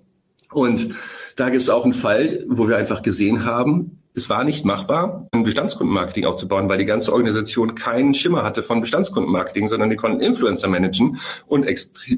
Und 0.53 0.95
da 1.37 1.51
gibt 1.51 1.63
es 1.63 1.71
auch 1.71 1.85
einen 1.85 1.95
Fall, 1.95 2.45
wo 2.49 2.69
wir 2.69 2.77
einfach 2.77 3.03
gesehen 3.03 3.45
haben, 3.45 4.01
es 4.15 4.29
war 4.29 4.45
nicht 4.45 4.65
machbar, 4.65 5.29
ein 5.33 5.45
Bestandskundenmarketing 5.45 6.25
aufzubauen, 6.25 6.69
weil 6.69 6.79
die 6.79 6.85
ganze 6.85 7.13
Organisation 7.13 7.75
keinen 7.75 8.13
Schimmer 8.13 8.43
hatte 8.43 8.63
von 8.63 8.81
Bestandskundenmarketing, 8.81 9.69
sondern 9.69 9.89
die 9.89 9.97
konnten 9.97 10.21
Influencer 10.21 10.69
managen 10.69 11.19
und 11.47 11.67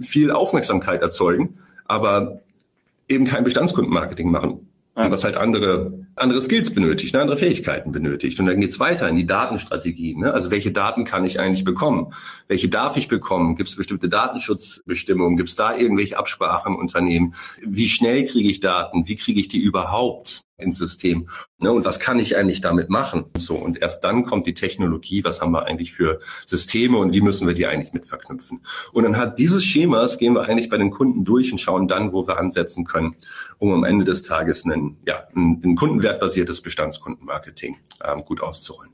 viel 0.02 0.30
Aufmerksamkeit 0.30 1.02
erzeugen, 1.02 1.58
aber 1.84 2.40
eben 3.08 3.26
kein 3.26 3.44
Bestandskundenmarketing 3.44 4.30
machen. 4.30 4.71
Was 4.94 5.24
halt 5.24 5.36
andere, 5.36 6.06
andere 6.16 6.42
Skills 6.42 6.74
benötigt, 6.74 7.14
ne, 7.14 7.20
andere 7.20 7.38
Fähigkeiten 7.38 7.92
benötigt. 7.92 8.38
Und 8.38 8.46
dann 8.46 8.60
geht's 8.60 8.78
weiter 8.78 9.08
in 9.08 9.16
die 9.16 9.26
Datenstrategie. 9.26 10.16
Ne? 10.16 10.32
Also 10.32 10.50
welche 10.50 10.70
Daten 10.70 11.04
kann 11.04 11.24
ich 11.24 11.40
eigentlich 11.40 11.64
bekommen? 11.64 12.12
Welche 12.48 12.68
darf 12.68 12.96
ich 12.96 13.08
bekommen? 13.08 13.56
Gibt 13.56 13.70
es 13.70 13.76
bestimmte 13.76 14.08
Datenschutzbestimmungen? 14.08 15.36
Gibt 15.36 15.48
es 15.48 15.56
da 15.56 15.74
irgendwelche 15.74 16.18
Absprachen 16.18 16.74
im 16.74 16.78
Unternehmen? 16.78 17.34
Wie 17.64 17.88
schnell 17.88 18.26
kriege 18.26 18.50
ich 18.50 18.60
Daten? 18.60 19.08
Wie 19.08 19.16
kriege 19.16 19.40
ich 19.40 19.48
die 19.48 19.62
überhaupt? 19.62 20.44
Ins 20.62 20.78
System. 20.78 21.28
Ne, 21.58 21.70
und 21.70 21.84
was 21.84 22.00
kann 22.00 22.18
ich 22.18 22.36
eigentlich 22.36 22.60
damit 22.60 22.88
machen? 22.88 23.26
So, 23.36 23.54
und 23.54 23.80
erst 23.80 24.02
dann 24.04 24.24
kommt 24.24 24.46
die 24.46 24.54
Technologie, 24.54 25.24
was 25.24 25.40
haben 25.40 25.52
wir 25.52 25.66
eigentlich 25.66 25.92
für 25.92 26.20
Systeme 26.46 26.98
und 26.98 27.12
wie 27.12 27.20
müssen 27.20 27.46
wir 27.46 27.54
die 27.54 27.66
eigentlich 27.66 27.92
mit 27.92 28.06
verknüpfen? 28.06 28.60
Und 28.92 29.06
anhand 29.06 29.38
dieses 29.38 29.64
Schemas 29.64 30.18
gehen 30.18 30.34
wir 30.34 30.48
eigentlich 30.48 30.68
bei 30.68 30.78
den 30.78 30.90
Kunden 30.90 31.24
durch 31.24 31.52
und 31.52 31.58
schauen 31.58 31.88
dann, 31.88 32.12
wo 32.12 32.26
wir 32.26 32.38
ansetzen 32.38 32.84
können, 32.84 33.16
um 33.58 33.72
am 33.72 33.84
Ende 33.84 34.04
des 34.04 34.22
Tages 34.22 34.64
einen, 34.64 34.96
ja, 35.06 35.26
ein, 35.34 35.60
ein 35.64 35.74
kundenwertbasiertes 35.74 36.62
Bestandskundenmarketing 36.62 37.76
ähm, 38.04 38.24
gut 38.24 38.42
auszurollen. 38.42 38.92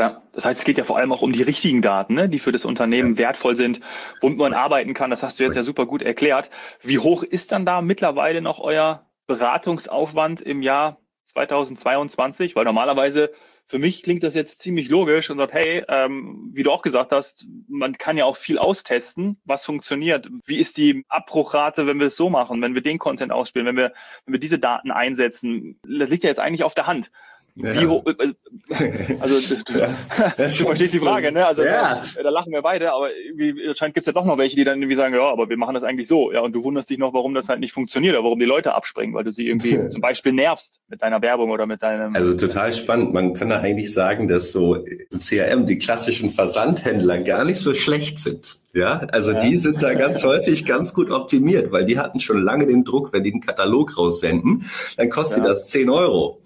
Ja, 0.00 0.22
das 0.32 0.46
heißt, 0.46 0.60
es 0.60 0.64
geht 0.64 0.78
ja 0.78 0.84
vor 0.84 0.96
allem 0.96 1.12
auch 1.12 1.20
um 1.20 1.32
die 1.32 1.42
richtigen 1.42 1.82
Daten, 1.82 2.14
ne, 2.14 2.26
die 2.26 2.38
für 2.38 2.52
das 2.52 2.64
Unternehmen 2.64 3.12
ja. 3.16 3.18
wertvoll 3.18 3.54
sind, 3.54 3.80
womit 4.22 4.38
man 4.38 4.54
arbeiten 4.54 4.94
kann. 4.94 5.10
Das 5.10 5.22
hast 5.22 5.38
du 5.38 5.44
jetzt 5.44 5.56
ja 5.56 5.62
super 5.62 5.84
gut 5.84 6.00
erklärt. 6.00 6.48
Wie 6.82 6.98
hoch 6.98 7.22
ist 7.22 7.52
dann 7.52 7.66
da 7.66 7.82
mittlerweile 7.82 8.40
noch 8.40 8.60
euer 8.60 9.04
Beratungsaufwand 9.26 10.40
im 10.40 10.62
Jahr 10.62 10.99
2022? 11.30 12.56
Weil 12.56 12.64
normalerweise 12.64 13.32
für 13.70 13.78
mich 13.78 14.02
klingt 14.02 14.24
das 14.24 14.34
jetzt 14.34 14.58
ziemlich 14.58 14.88
logisch 14.88 15.30
und 15.30 15.38
sagt, 15.38 15.52
hey, 15.52 15.84
ähm, 15.86 16.50
wie 16.52 16.64
du 16.64 16.72
auch 16.72 16.82
gesagt 16.82 17.12
hast, 17.12 17.46
man 17.68 17.96
kann 17.98 18.16
ja 18.16 18.24
auch 18.24 18.36
viel 18.36 18.58
austesten, 18.58 19.40
was 19.44 19.64
funktioniert. 19.64 20.28
Wie 20.44 20.58
ist 20.58 20.76
die 20.76 21.04
Abbruchrate, 21.08 21.86
wenn 21.86 22.00
wir 22.00 22.08
es 22.08 22.16
so 22.16 22.30
machen, 22.30 22.60
wenn 22.62 22.74
wir 22.74 22.82
den 22.82 22.98
Content 22.98 23.30
ausspielen, 23.30 23.68
wenn 23.68 23.76
wir, 23.76 23.92
wenn 24.24 24.32
wir 24.32 24.40
diese 24.40 24.58
Daten 24.58 24.90
einsetzen? 24.90 25.78
Das 25.86 26.10
liegt 26.10 26.24
ja 26.24 26.30
jetzt 26.30 26.40
eigentlich 26.40 26.64
auf 26.64 26.74
der 26.74 26.88
Hand. 26.88 27.12
Wie 27.62 27.86
hoch, 27.86 28.04
äh, 28.06 29.18
also 29.20 29.54
ja. 29.76 29.96
du 30.36 30.48
verstehst 30.48 30.94
die 30.94 30.98
Frage, 30.98 31.32
ne? 31.32 31.46
Also 31.46 31.62
ja. 31.62 32.02
da, 32.16 32.22
da, 32.22 32.30
lachen 32.30 32.52
wir 32.52 32.62
beide, 32.62 32.92
aber 32.92 33.14
irgendwie 33.14 33.68
anscheinend 33.68 33.94
gibt 33.94 34.02
es 34.02 34.06
ja 34.06 34.12
doch 34.12 34.24
noch 34.24 34.38
welche, 34.38 34.56
die 34.56 34.64
dann 34.64 34.80
irgendwie 34.80 34.96
sagen, 34.96 35.14
ja, 35.14 35.22
aber 35.22 35.48
wir 35.48 35.56
machen 35.56 35.74
das 35.74 35.84
eigentlich 35.84 36.08
so. 36.08 36.32
Ja, 36.32 36.40
und 36.40 36.52
du 36.52 36.64
wunderst 36.64 36.90
dich 36.90 36.98
noch, 36.98 37.12
warum 37.14 37.34
das 37.34 37.48
halt 37.48 37.60
nicht 37.60 37.72
funktioniert 37.72 38.14
oder 38.14 38.24
warum 38.24 38.38
die 38.38 38.46
Leute 38.46 38.74
abspringen, 38.74 39.14
weil 39.14 39.24
du 39.24 39.32
sie 39.32 39.46
irgendwie 39.46 39.88
zum 39.88 40.00
Beispiel 40.00 40.32
nervst 40.32 40.80
mit 40.88 41.02
deiner 41.02 41.20
Werbung 41.22 41.50
oder 41.50 41.66
mit 41.66 41.82
deinem. 41.82 42.14
Also 42.14 42.36
total 42.36 42.72
spannend. 42.72 43.12
Man 43.12 43.34
kann 43.34 43.48
da 43.48 43.60
eigentlich 43.60 43.92
sagen, 43.92 44.28
dass 44.28 44.52
so 44.52 44.76
im 44.76 45.20
CRM 45.20 45.66
die 45.66 45.78
klassischen 45.78 46.30
Versandhändler 46.30 47.18
gar 47.18 47.44
nicht 47.44 47.60
so 47.60 47.74
schlecht 47.74 48.18
sind. 48.18 48.60
Ja, 48.72 48.98
also 49.10 49.32
ja. 49.32 49.40
die 49.40 49.56
sind 49.56 49.82
da 49.82 49.94
ganz 49.94 50.22
häufig 50.24 50.64
ganz 50.64 50.94
gut 50.94 51.10
optimiert, 51.10 51.72
weil 51.72 51.84
die 51.84 51.98
hatten 51.98 52.20
schon 52.20 52.42
lange 52.42 52.66
den 52.66 52.84
Druck, 52.84 53.12
wenn 53.12 53.24
die 53.24 53.32
einen 53.32 53.40
Katalog 53.40 53.96
raussenden, 53.96 54.70
dann 54.96 55.10
kostet 55.10 55.38
ja. 55.38 55.46
das 55.46 55.66
10 55.68 55.90
Euro. 55.90 56.40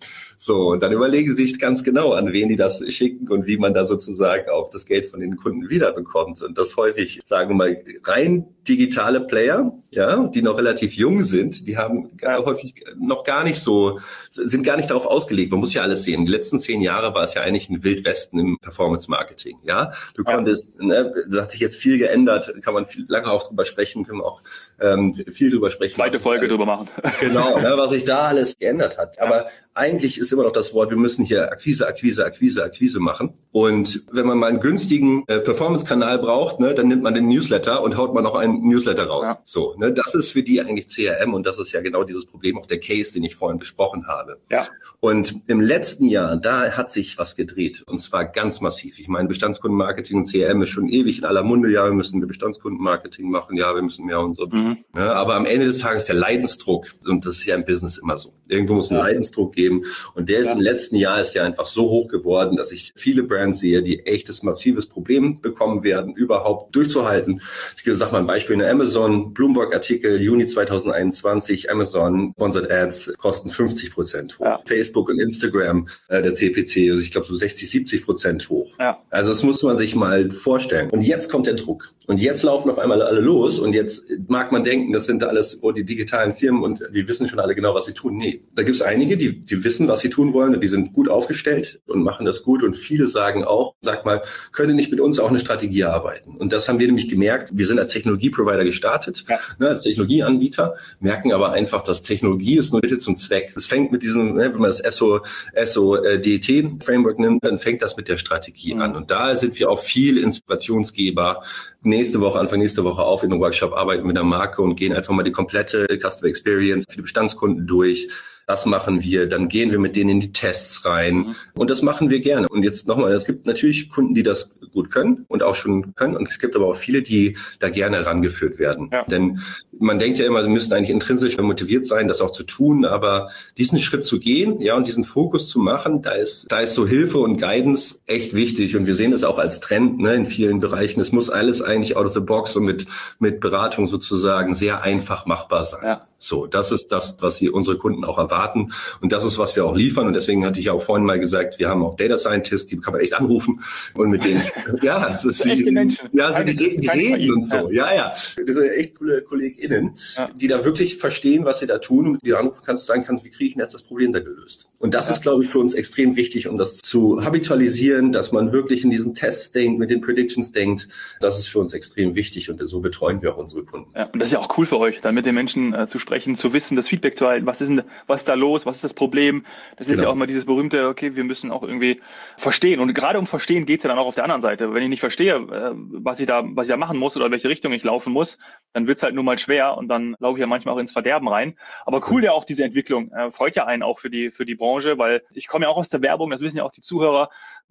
So, 0.47 0.73
und 0.73 0.83
dann 0.83 0.93
überlegen 0.93 1.35
sie 1.35 1.47
sich 1.47 1.59
ganz 1.59 1.83
genau, 1.83 2.13
an 2.13 2.35
wen 2.35 2.51
die 2.51 2.57
das 2.57 2.85
schicken 2.93 3.31
und 3.31 3.47
wie 3.47 3.57
man 3.57 3.73
da 3.73 3.87
sozusagen 3.87 4.51
auch 4.51 4.69
das 4.69 4.85
Geld 4.85 5.07
von 5.07 5.21
den 5.21 5.39
Kunden 5.39 5.71
wiederbekommt. 5.71 6.43
Und 6.43 6.59
das 6.59 6.77
häufig, 6.77 7.23
sagen 7.25 7.49
wir 7.49 7.55
mal, 7.55 7.83
rein 8.03 8.45
digitale 8.69 9.23
Player, 9.23 9.73
ja, 9.91 10.27
die 10.27 10.43
noch 10.43 10.59
relativ 10.59 10.93
jung 10.97 11.23
sind, 11.23 11.67
die 11.67 11.79
haben 11.79 12.11
häufig 12.23 12.75
noch 12.99 13.25
gar 13.25 13.43
nicht 13.43 13.59
so, 13.59 14.01
sind 14.29 14.65
gar 14.65 14.77
nicht 14.77 14.91
darauf 14.91 15.07
ausgelegt. 15.07 15.51
Man 15.51 15.61
muss 15.61 15.73
ja 15.73 15.81
alles 15.81 16.05
sehen. 16.05 16.27
Die 16.27 16.33
letzten 16.33 16.61
zehn 16.61 16.83
Jahre 16.83 17.15
war 17.15 17.23
es 17.23 17.33
ja 17.33 17.41
eigentlich 17.41 17.71
ein 17.71 17.83
Wildwesten 17.83 18.39
im 18.39 18.59
Performance 18.59 19.11
Marketing, 19.11 19.57
ja. 19.63 19.93
Du 20.15 20.25
ja. 20.27 20.35
konntest, 20.35 20.79
ne, 20.79 21.11
da 21.27 21.43
hat 21.43 21.53
sich 21.53 21.61
jetzt 21.61 21.77
viel 21.77 21.97
geändert, 21.97 22.53
kann 22.61 22.75
man 22.75 22.85
viel, 22.85 23.07
lange 23.09 23.31
auch 23.31 23.49
drüber 23.49 23.65
sprechen, 23.65 24.05
können 24.05 24.19
wir 24.19 24.27
auch 24.27 24.43
ähm, 24.81 25.15
viel 25.33 25.51
drüber 25.51 25.71
sprechen. 25.71 25.97
Zweite 25.97 26.21
Folge 26.21 26.49
drüber 26.49 26.67
machen. 26.67 26.89
Genau, 27.21 27.59
ne, 27.59 27.73
was 27.77 27.91
sich 27.91 28.05
da 28.05 28.29
alles 28.29 28.59
geändert 28.59 28.99
hat. 28.99 29.21
Aber 29.21 29.47
eigentlich 29.73 30.19
ist 30.19 30.33
immer 30.33 30.45
noch 30.45 30.53
das 30.53 30.73
Wort, 30.73 30.91
wir 30.91 30.97
müssen 30.97 31.25
hier 31.25 31.51
Akquise, 31.51 31.87
Akquise, 31.87 32.25
Akquise, 32.25 32.63
Akquise 32.63 33.01
machen. 33.01 33.35
Und 33.51 34.05
wenn 34.13 34.27
man 34.27 34.39
mal 34.39 34.49
einen 34.49 34.61
günstigen 34.61 35.25
äh, 35.27 35.41
Performance-Kanal 35.41 36.19
braucht, 36.19 36.61
ne, 36.61 36.75
dann 36.75 36.89
nimmt 36.89 37.03
man 37.03 37.15
den 37.15 37.29
Newsletter 37.29 37.83
und 37.83 37.97
haut 37.97 38.15
man 38.15 38.25
noch 38.25 38.37
einen 38.37 38.67
Newsletter 38.69 39.07
raus. 39.07 39.27
Ja. 39.27 39.39
So, 39.43 39.75
ne, 39.77 39.93
das 39.93 40.15
ist 40.15 40.31
für 40.31 40.43
die 40.43 40.61
eigentlich 40.61 40.87
CRM 40.89 41.35
und 41.35 41.45
das 41.47 41.59
ist 41.59 41.73
ja 41.73 41.81
genau 41.81 42.05
dieses 42.05 42.27
Problem, 42.27 42.59
auch 42.59 42.67
der 42.67 42.79
Case, 42.79 43.13
den 43.13 43.25
ich 43.25 43.35
vorhin 43.35 43.59
besprochen 43.59 44.07
habe. 44.07 44.39
Ja. 44.51 44.67
Und 45.01 45.43
im 45.49 45.61
letzten 45.61 46.07
Jahr, 46.07 46.37
da 46.37 46.73
hat 46.77 46.91
sich 46.91 47.19
was 47.19 47.37
gedreht 47.37 47.83
und 47.87 47.99
zwar 47.99 48.25
ganz 48.25 48.61
massiv. 48.61 48.99
Ich 48.99 49.09
meine, 49.09 49.29
Bestandskundenmarketing 49.29 50.19
und 50.19 50.31
CRM 50.31 50.63
ist 50.63 50.71
schon 50.71 50.89
ewig 50.89 51.19
in 51.19 51.25
aller 51.25 51.43
Munde. 51.43 51.71
Ja, 51.71 51.85
wir 51.85 51.93
müssen 51.93 52.27
Bestandskundenmarketing 52.27 53.29
machen. 53.29 53.57
Ja, 53.57 53.75
wir 53.75 53.83
müssen 53.83 54.07
mehr 54.07 54.21
und 54.21 54.35
so. 54.35 54.47
Mhm. 54.65 54.79
Ja, 54.97 55.13
aber 55.13 55.35
am 55.35 55.47
Ende 55.47 55.67
des 55.67 55.79
Tages 55.79 56.05
der 56.05 56.15
Leidensdruck 56.15 56.87
und 57.07 57.27
das 57.27 57.37
ist 57.37 57.47
ja 57.47 57.55
im 57.55 57.65
Business 57.65 57.99
immer 57.99 58.19
so. 58.19 58.33
Irgendwo 58.49 58.75
muss 58.75 58.91
ein 58.91 58.97
ja. 58.97 59.05
Leidensdruck 59.05 59.55
geben 59.55 59.85
und 60.15 60.29
der 60.29 60.41
ist 60.41 60.49
ja. 60.49 60.55
im 60.55 60.61
letzten 60.61 60.97
Jahr 60.97 61.21
ist 61.21 61.35
ja 61.35 61.45
einfach 61.45 61.67
so 61.67 61.89
hoch 61.89 62.09
geworden, 62.09 62.57
dass 62.57 62.73
ich 62.73 62.93
viele 62.97 63.23
Brands 63.23 63.59
sehe, 63.59 63.83
die 63.83 64.07
echtes 64.07 64.43
massives 64.43 64.87
Problem 64.87 65.41
bekommen 65.41 65.83
werden, 65.83 66.15
überhaupt 66.15 66.75
durchzuhalten. 66.75 67.41
Ich 67.77 67.85
sage 67.99 68.13
mal 68.13 68.19
ein 68.19 68.27
Beispiel 68.27 68.55
in 68.55 68.63
Amazon, 68.63 69.33
Bloomberg-Artikel, 69.33 70.21
Juni 70.21 70.47
2021, 70.47 71.71
Amazon 71.71 72.33
Sponsored 72.37 72.71
Ads 72.71 73.15
kosten 73.19 73.51
50 73.51 73.93
Prozent 73.93 74.39
hoch. 74.39 74.63
Facebook 74.67 75.09
und 75.09 75.21
Instagram 75.21 75.89
äh, 76.09 76.23
der 76.23 76.35
CPC, 76.35 76.91
also 76.91 77.01
ich 77.01 77.11
glaube 77.11 77.27
so 77.27 77.35
60, 77.35 77.71
70 77.71 78.05
Prozent 78.05 78.49
hoch. 78.49 78.75
Also 79.11 79.31
das 79.31 79.43
muss 79.43 79.63
man 79.63 79.79
sich 79.79 79.95
mal 79.95 80.31
vorstellen. 80.31 80.91
Und 80.91 81.03
jetzt 81.03 81.31
kommt 81.31 81.47
der 81.47 81.55
Druck. 81.55 81.93
Und 82.07 82.21
jetzt 82.21 82.43
laufen 82.43 82.71
auf 82.71 82.79
einmal 82.79 83.03
alle 83.03 83.21
los 83.21 83.59
und 83.59 83.73
jetzt 83.73 84.07
mag 84.29 84.53
man 84.55 84.65
denken, 84.65 84.93
das 84.93 85.07
sind 85.07 85.23
alles 85.23 85.59
oh, 85.63 85.73
die 85.73 85.85
digitalen 85.85 86.35
Firmen 86.35 86.63
und 86.63 86.83
die 86.95 87.07
wissen 87.07 87.29
schon 87.29 87.41
alle 87.41 87.55
genau, 87.55 87.75
was 87.75 87.85
sie 87.87 87.93
tun. 87.93 88.17
Nee, 88.17 88.43
da 88.55 88.63
gibt 88.63 88.77
es 88.77 88.83
einige, 88.83 89.17
die, 89.17 89.43
die 89.43 89.63
wissen, 89.65 89.89
was 89.89 90.01
sie 90.01 90.09
tun 90.09 90.33
wollen 90.33 90.55
und 90.55 90.63
die 90.63 90.69
sind 90.69 90.93
gut 90.93 91.09
aufgestellt 91.09 91.81
und 91.87 92.03
machen 92.03 92.25
das 92.25 92.43
gut 92.43 92.63
und 92.63 92.77
viele 92.77 93.09
sagen 93.09 93.45
auch, 93.45 93.75
sag 93.81 94.05
mal, 94.05 94.23
können 94.53 94.77
nicht 94.77 94.91
mit 94.91 95.01
uns 95.01 95.19
auch 95.19 95.29
eine 95.29 95.39
Strategie 95.39 95.85
arbeiten. 95.85 96.37
Und 96.37 96.53
das 96.53 96.69
haben 96.69 96.79
wir 96.79 96.87
nämlich 96.87 97.09
gemerkt. 97.09 97.51
Wir 97.53 97.67
sind 97.67 97.79
als 97.79 97.93
Technologieprovider 97.93 98.65
gestartet, 98.65 99.25
ja. 99.29 99.39
ne, 99.59 99.69
als 99.69 99.83
Technologieanbieter, 99.83 100.77
merken 101.01 101.33
aber 101.33 101.53
einfach, 101.53 101.83
dass 101.83 102.03
Technologie 102.03 102.59
ist 102.59 102.73
nur 102.73 102.81
Mittel 102.81 102.99
zum 102.99 103.17
Zweck. 103.17 103.53
Es 103.57 103.67
fängt 103.67 103.93
mit 103.93 104.03
diesem, 104.03 104.35
ne, 104.35 104.53
wenn 104.53 104.61
man 104.61 104.71
das 104.71 104.83
SO, 104.97 105.21
SO-DT-Framework 105.55 107.19
nimmt, 107.19 107.45
dann 107.45 107.59
fängt 107.59 107.83
das 107.83 107.97
mit 107.97 108.09
der 108.09 108.17
Strategie 108.17 108.75
mhm. 108.75 108.81
an. 108.81 108.97
Und 108.97 109.11
da 109.11 109.37
sind 109.37 109.59
wir 109.59 109.71
auch 109.71 109.81
viel 109.81 110.19
Inspirationsgeber. 110.19 111.43
Nächste 111.87 112.19
Woche, 112.21 112.39
Anfang 112.39 112.61
nächste 112.61 112.83
Woche 112.83 113.03
auf 113.03 113.23
in 113.23 113.31
einem 113.31 113.43
Workshop 113.43 113.75
arbeiten 113.75 114.07
mit 114.07 114.17
der 114.17 114.25
Marke 114.25 114.63
und 114.63 114.75
gehen 114.75 114.95
einfach 114.95 115.13
mal 115.13 115.23
die 115.23 115.33
komplette 115.33 115.87
Customer 116.01 116.31
Experience 116.31 116.87
für 116.89 116.97
die 116.97 117.03
Bestandskunden 117.03 117.67
durch 117.67 118.09
das 118.47 118.67
machen 118.67 119.03
wir, 119.03 119.29
dann 119.29 119.49
gehen 119.49 119.73
wir 119.73 119.79
mit 119.79 119.97
denen 119.97 120.11
in 120.11 120.21
die 120.21 120.33
Tests 120.33 120.85
rein 120.85 121.17
mhm. 121.17 121.35
und 121.55 121.71
das 121.71 121.83
machen 121.83 122.11
wir 122.11 122.21
gerne. 122.21 122.49
Und 122.49 122.63
jetzt 122.63 122.89
nochmal, 122.89 123.13
es 123.13 123.25
gibt 123.25 123.47
natürlich 123.47 123.89
Kunden, 123.89 124.15
die 124.15 124.23
das 124.23 124.55
gut 124.73 124.91
können 124.91 125.25
und 125.29 125.43
auch 125.43 125.55
schon 125.55 125.95
können 125.95 126.17
und 126.17 126.29
es 126.29 126.39
gibt 126.39 126.57
aber 126.57 126.67
auch 126.67 126.77
viele, 126.77 127.03
die 127.03 127.37
da 127.61 127.71
gerne 127.71 127.99
herangeführt 127.99 128.59
werden. 128.59 128.91
Ja. 128.93 129.05
Denn 129.05 129.41
man 129.79 129.99
denkt 129.99 130.19
ja 130.19 130.27
immer, 130.27 130.43
sie 130.43 130.49
müssen 130.51 130.73
eigentlich 130.73 130.91
intrinsisch 130.91 131.37
motiviert 131.39 131.87
sein, 131.87 132.09
das 132.09 132.21
auch 132.21 132.31
zu 132.31 132.45
tun, 132.45 132.85
aber 132.85 133.31
diesen 133.57 133.79
Schritt 133.81 134.05
zu 134.05 134.19
gehen, 134.19 134.61
ja, 134.61 134.77
und 134.77 134.87
diesen 134.87 135.05
Fokus 135.05 135.49
zu 135.49 135.59
machen, 135.59 136.03
da 136.03 136.13
ist, 136.13 136.51
da 136.51 136.61
ist 136.61 136.75
so 136.75 136.87
Hilfe 136.87 137.19
und 137.19 137.41
Guidance 137.41 137.97
echt 138.07 138.35
wichtig 138.35 138.77
und 138.77 138.87
wir 138.87 138.95
sehen 138.95 139.11
das 139.11 139.25
auch 139.25 139.39
als 139.39 139.61
Trend, 139.61 139.99
ne, 139.99 140.15
in 140.15 140.27
vielen 140.27 140.61
Bereichen. 140.61 141.01
Es 141.01 141.13
muss 141.13 141.31
alles 141.31 141.63
eigentlich 141.63 141.97
out 141.97 142.07
of 142.07 142.15
the 142.15 142.21
box 142.21 142.57
und 142.57 142.65
mit, 142.65 142.87
mit 143.19 143.41
Beratung 143.41 143.87
sozusagen 143.87 144.55
sehr 144.55 144.83
einfach 144.83 145.27
machbar 145.27 145.65
sein. 145.65 145.85
Ja. 145.85 146.07
So, 146.25 146.47
das 146.47 146.73
ist 146.73 146.91
das, 146.91 147.19
was 147.21 147.37
hier 147.37 147.53
unsere 147.53 147.77
Kunden 147.77 148.03
auch 148.03 148.17
erwarten. 148.17 148.73
Und 149.03 149.13
das 149.13 149.25
ist, 149.25 149.37
was 149.37 149.55
wir 149.57 149.67
auch 149.67 149.77
liefern. 149.77 150.07
Und 150.07 150.15
deswegen 150.15 150.47
hatte 150.47 150.59
ich 150.59 150.67
ja 150.67 150.73
auch 150.73 150.83
vorhin 150.83 151.05
mal 151.05 151.21
gesagt, 151.21 151.59
wir 151.59 151.69
haben 151.69 151.83
auch 151.83 151.97
Data 151.97 152.17
Scientists, 152.17 152.67
die 152.67 152.79
kann 152.79 152.95
man 152.95 153.03
echt 153.03 153.13
anrufen. 153.13 153.61
Und 153.93 154.09
mit 154.09 154.25
denen, 154.25 154.43
ja, 154.83 155.07
das 155.07 155.27
ist 155.27 155.45
echte 155.45 155.71
Menschen. 155.71 156.09
Ja, 156.13 156.35
so 156.35 156.43
die, 156.43 156.57
die, 156.57 156.79
die 156.79 156.89
reden 156.89 157.31
und 157.35 157.47
so. 157.47 157.71
Ja, 157.71 157.95
ja. 157.95 158.15
Das 158.15 158.55
sind 158.55 158.71
echt 158.71 158.95
coole 158.99 159.21
KollegInnen, 159.21 159.97
ja. 160.17 160.31
die 160.35 160.49
da 160.49 160.65
wirklich 160.65 160.97
verstehen, 160.97 161.45
was 161.45 161.59
sie 161.59 161.67
da 161.67 161.77
tun 161.77 162.09
und 162.09 162.25
die 162.25 162.31
da 162.31 162.39
anrufen 162.39 162.63
kannst, 162.65 162.87
sagen 162.87 163.05
kannst, 163.05 163.23
wie 163.25 163.31
kriege 163.31 163.49
ich 163.49 163.55
denn 163.55 163.61
jetzt 163.61 163.75
das 163.75 163.83
Problem 163.83 164.13
da 164.13 164.21
gelöst? 164.21 164.71
Und 164.79 164.95
das 164.95 165.09
ja. 165.09 165.15
ist, 165.15 165.23
glaube 165.23 165.45
ich, 165.45 165.51
für 165.51 165.59
uns 165.59 165.75
extrem 165.75 166.17
wichtig, 166.17 166.49
um 166.49 166.57
das 166.57 166.79
zu 166.79 167.23
habitualisieren, 167.23 168.13
dass 168.13 168.33
man 168.33 168.51
wirklich 168.51 168.83
in 168.83 168.91
diesen 168.91 169.15
Tests 169.15 169.53
denkt, 169.53 169.79
mit 169.79 169.91
den 169.91 170.01
Predictions 170.01 170.53
denkt. 170.53 170.89
Das 171.21 171.39
ist 171.39 171.49
für 171.49 171.59
uns 171.59 171.75
extrem 171.75 172.15
wichtig 172.15 172.49
und 172.49 172.67
so 172.67 172.81
betreuen 172.81 173.21
wir 173.21 173.35
auch 173.35 173.39
unsere 173.39 173.65
Kunden. 173.65 173.91
Ja, 173.95 174.09
und 174.11 174.21
das 174.21 174.29
ist 174.29 174.33
ja 174.33 174.39
auch 174.39 174.57
cool 174.57 174.65
für 174.65 174.79
euch, 174.79 175.03
dann 175.03 175.15
mit 175.15 175.27
den 175.27 175.35
Menschen 175.35 175.75
äh, 175.75 175.87
zu 175.87 175.99
sprechen 175.99 176.14
sprechen, 176.15 176.37
zu 176.37 176.53
wissen, 176.53 176.77
das 176.77 176.89
Feedback 176.89 177.17
zu 177.17 177.27
halten, 177.27 177.45
was 177.47 177.61
ist 177.61 177.69
denn, 177.69 177.83
was 178.07 178.21
ist 178.21 178.29
da 178.29 178.35
los, 178.35 178.67
was 178.67 178.77
ist 178.77 178.85
das 178.85 178.95
Problem? 178.95 179.45
Das 179.77 179.89
ist 179.89 179.95
genau. 179.95 180.05
ja 180.05 180.13
auch 180.13 180.15
mal 180.15 180.27
dieses 180.27 180.47
berühmte, 180.47 180.87
okay, 180.87 181.17
wir 181.17 181.25
müssen 181.25 181.51
auch 181.51 181.65
irgendwie 181.65 182.01
verstehen. 182.37 182.79
Und 182.79 182.95
gerade 182.95 183.19
um 183.19 183.27
Verstehen 183.27 183.67
geht's 183.67 183.83
ja 183.83 183.89
dann 183.89 183.99
auch 183.99 184.07
auf 184.07 184.15
der 184.15 184.23
anderen 184.23 184.41
Seite. 184.41 184.73
Wenn 184.73 184.83
ich 184.85 184.89
nicht 184.89 185.01
verstehe, 185.01 185.35
äh, 185.35 185.73
was 185.75 186.21
ich 186.21 186.27
da, 186.27 186.45
was 186.45 186.69
ich 186.69 186.71
da 186.71 186.77
machen 186.77 186.99
muss 186.99 187.17
oder 187.17 187.33
welche 187.33 187.49
Richtung 187.49 187.73
ich 187.73 187.83
laufen 187.83 188.13
muss, 188.13 188.39
dann 188.73 188.87
wird's 188.87 189.03
halt 189.03 189.15
nur 189.15 189.25
mal 189.25 189.39
schwer 189.39 189.77
und 189.77 189.89
dann 189.89 190.15
laufe 190.21 190.39
ich 190.39 190.41
ja 190.41 190.47
manchmal 190.47 190.75
auch 190.75 190.79
ins 190.79 190.93
Verderben 190.93 191.27
rein. 191.27 191.57
Aber 191.85 192.01
cool 192.11 192.23
ja 192.23 192.31
auch 192.31 192.45
diese 192.45 192.65
Entwicklung. 192.65 193.11
Äh, 193.11 193.33
freut 193.33 193.57
ja 193.57 193.67
einen 193.67 193.83
auch 193.83 193.99
für 193.99 194.11
die, 194.11 194.31
für 194.31 194.45
die 194.45 194.55
Branche, 194.55 194.99
weil 194.99 195.23
ich 195.33 195.49
komme 195.49 195.65
ja 195.65 195.71
auch 195.71 195.79
aus 195.79 195.89
der 195.89 196.03
Werbung, 196.03 196.31
das 196.31 196.43
wissen 196.43 196.59
ja 196.59 196.65
auch 196.65 196.73
die 196.73 196.83
Zuhörer, 196.83 197.29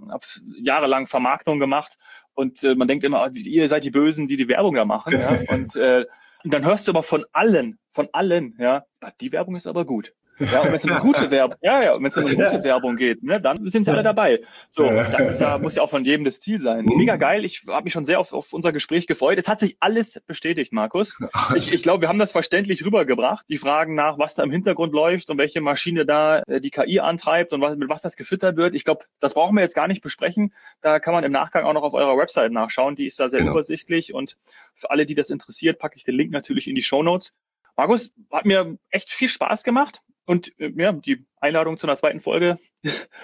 habe 0.09 0.25
jahrelang 0.59 1.07
Vermarktung 1.07 1.59
gemacht 1.59 1.97
und 2.35 2.63
äh, 2.63 2.75
man 2.75 2.87
denkt 2.87 3.03
immer, 3.03 3.29
ihr 3.33 3.69
seid 3.69 3.83
die 3.83 3.91
Bösen, 3.91 4.27
die 4.27 4.37
die 4.37 4.47
Werbung 4.47 4.75
da 4.75 4.85
machen. 4.85 5.13
ja? 5.19 5.39
Und 5.53 5.75
äh, 5.75 6.05
und 6.43 6.53
dann 6.53 6.65
hörst 6.65 6.87
du 6.87 6.91
aber 6.91 7.03
von 7.03 7.25
allen, 7.31 7.79
von 7.89 8.09
allen, 8.11 8.55
ja, 8.59 8.85
die 9.21 9.31
Werbung 9.31 9.55
ist 9.55 9.67
aber 9.67 9.85
gut. 9.85 10.13
Ja, 10.39 10.61
und 10.61 10.67
wenn 10.67 10.75
es 10.75 10.83
um 10.83 10.91
eine 10.91 10.99
gute 10.99 11.31
Werbung, 11.31 11.57
ja, 11.61 11.83
ja, 11.83 11.95
wenn 11.95 12.05
es 12.05 12.17
um 12.17 12.25
eine 12.25 12.35
gute 12.35 12.63
Werbung 12.63 12.95
geht, 12.95 13.23
ne, 13.23 13.39
dann 13.39 13.67
sind 13.69 13.85
sie 13.85 13.91
alle 13.91 14.03
dabei. 14.03 14.41
So, 14.69 14.89
das 14.89 15.19
ist 15.19 15.41
ja, 15.41 15.57
muss 15.57 15.75
ja 15.75 15.83
auch 15.83 15.89
von 15.89 16.05
jedem 16.05 16.25
das 16.25 16.39
Ziel 16.39 16.59
sein. 16.59 16.85
Mega 16.85 17.15
geil. 17.15 17.45
Ich 17.45 17.63
habe 17.67 17.83
mich 17.83 17.93
schon 17.93 18.05
sehr 18.05 18.19
auf, 18.19 18.33
auf 18.33 18.53
unser 18.53 18.71
Gespräch 18.71 19.07
gefreut. 19.07 19.37
Es 19.37 19.47
hat 19.47 19.59
sich 19.59 19.77
alles 19.79 20.21
bestätigt, 20.25 20.73
Markus. 20.73 21.15
Ich, 21.55 21.73
ich 21.73 21.83
glaube, 21.83 22.01
wir 22.01 22.09
haben 22.09 22.19
das 22.19 22.31
verständlich 22.31 22.85
rübergebracht. 22.85 23.45
Die 23.49 23.57
Fragen 23.57 23.95
nach, 23.95 24.17
was 24.17 24.35
da 24.35 24.43
im 24.43 24.51
Hintergrund 24.51 24.93
läuft 24.93 25.29
und 25.29 25.37
welche 25.37 25.61
Maschine 25.61 26.05
da 26.05 26.39
äh, 26.47 26.61
die 26.61 26.71
KI 26.71 26.99
antreibt 26.99 27.53
und 27.53 27.61
was, 27.61 27.75
mit 27.77 27.89
was 27.89 28.01
das 28.01 28.15
gefüttert 28.15 28.57
wird. 28.57 28.75
Ich 28.75 28.83
glaube, 28.83 29.05
das 29.19 29.33
brauchen 29.33 29.55
wir 29.55 29.61
jetzt 29.61 29.75
gar 29.75 29.87
nicht 29.87 30.01
besprechen. 30.01 30.53
Da 30.81 30.99
kann 30.99 31.13
man 31.13 31.23
im 31.23 31.31
Nachgang 31.31 31.65
auch 31.65 31.73
noch 31.73 31.83
auf 31.83 31.93
eurer 31.93 32.17
Website 32.17 32.51
nachschauen. 32.51 32.95
Die 32.95 33.05
ist 33.05 33.19
da 33.19 33.29
sehr 33.29 33.39
genau. 33.39 33.51
übersichtlich 33.51 34.13
und 34.13 34.37
für 34.75 34.89
alle, 34.89 35.05
die 35.05 35.15
das 35.15 35.29
interessiert, 35.29 35.79
packe 35.79 35.97
ich 35.97 36.03
den 36.03 36.15
Link 36.15 36.31
natürlich 36.31 36.67
in 36.67 36.75
die 36.75 36.83
Show 36.83 37.03
Notes. 37.03 37.33
Markus, 37.75 38.11
hat 38.31 38.45
mir 38.45 38.77
echt 38.89 39.09
viel 39.09 39.29
Spaß 39.29 39.63
gemacht. 39.63 40.01
Und 40.25 40.53
äh, 40.59 40.71
ja, 40.75 40.91
die 40.93 41.25
Einladung 41.39 41.77
zu 41.77 41.87
einer 41.87 41.97
zweiten 41.97 42.21
Folge, 42.21 42.57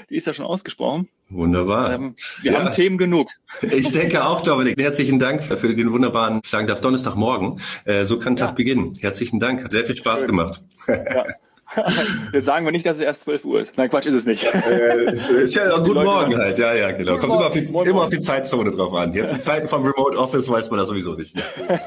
die 0.10 0.16
ist 0.16 0.28
ja 0.28 0.34
schon 0.34 0.46
ausgesprochen. 0.46 1.08
Wunderbar. 1.30 1.94
Ähm, 1.94 2.16
wir 2.42 2.52
ja. 2.52 2.60
haben 2.60 2.74
Themen 2.74 2.98
genug. 2.98 3.30
Ich 3.62 3.92
denke 3.92 4.26
auch, 4.26 4.42
Dominik. 4.42 4.82
Herzlichen 4.82 5.20
Dank 5.20 5.44
für 5.44 5.56
den 5.76 5.92
wunderbaren, 5.92 6.42
sagen 6.44 6.68
darf, 6.68 6.82
Donnerstagmorgen. 6.82 7.62
Äh, 7.86 8.06
so 8.06 8.20
kann 8.20 8.36
Tag 8.36 8.56
beginnen. 8.56 8.98
Herzlichen 9.00 9.40
Dank. 9.40 9.64
Hat 9.64 9.72
sehr 9.72 9.86
viel 9.86 9.96
Spaß 9.96 10.22
Schön. 10.22 10.28
gemacht. 10.28 10.64
Ja. 10.88 11.26
Jetzt 12.34 12.46
sagen 12.46 12.66
wir 12.66 12.72
nicht, 12.72 12.86
dass 12.86 12.98
es 12.98 13.04
erst 13.04 13.22
12 13.22 13.46
Uhr 13.46 13.62
ist. 13.62 13.78
Nein, 13.78 13.90
Quatsch 13.90 14.06
ist 14.06 14.14
es 14.14 14.26
nicht. 14.26 14.44
Äh, 14.46 15.12
ist 15.12 15.56
ja 15.56 15.70
auch 15.74 15.84
guten 15.84 16.04
Morgen 16.04 16.38
halt. 16.38 16.58
Ja, 16.58 16.74
ja, 16.74 16.92
genau. 16.92 17.18
Kommt 17.18 17.34
immer 17.34 17.48
auf, 17.48 17.52
die, 17.52 17.60
immer 17.60 18.04
auf 18.04 18.10
die 18.10 18.20
Zeitzone 18.20 18.72
drauf 18.72 18.94
an. 18.94 19.14
Jetzt 19.14 19.34
in 19.34 19.40
Zeiten 19.40 19.68
vom 19.68 19.84
Remote 19.86 20.18
Office 20.18 20.50
weiß 20.50 20.70
man 20.70 20.80
das 20.80 20.88
sowieso 20.88 21.14
nicht 21.14 21.36
mehr. 21.36 21.46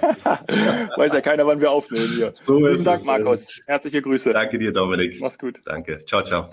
weiß 0.97 1.13
ja 1.13 1.21
keiner, 1.21 1.47
wann 1.47 1.61
wir 1.61 1.71
aufnehmen 1.71 2.09
hier. 2.17 2.33
So 2.35 2.59
Vielen 2.59 2.75
ist 2.75 2.87
Dank, 2.87 3.01
es. 3.01 3.07
Markus. 3.07 3.61
Herzliche 3.67 4.03
Grüße. 4.03 4.33
Danke 4.33 4.59
dir, 4.59 4.73
Dominik. 4.73 5.21
Mach's 5.21 5.39
gut. 5.39 5.61
Danke. 5.65 5.99
Ciao, 6.05 6.23
ciao. 6.23 6.49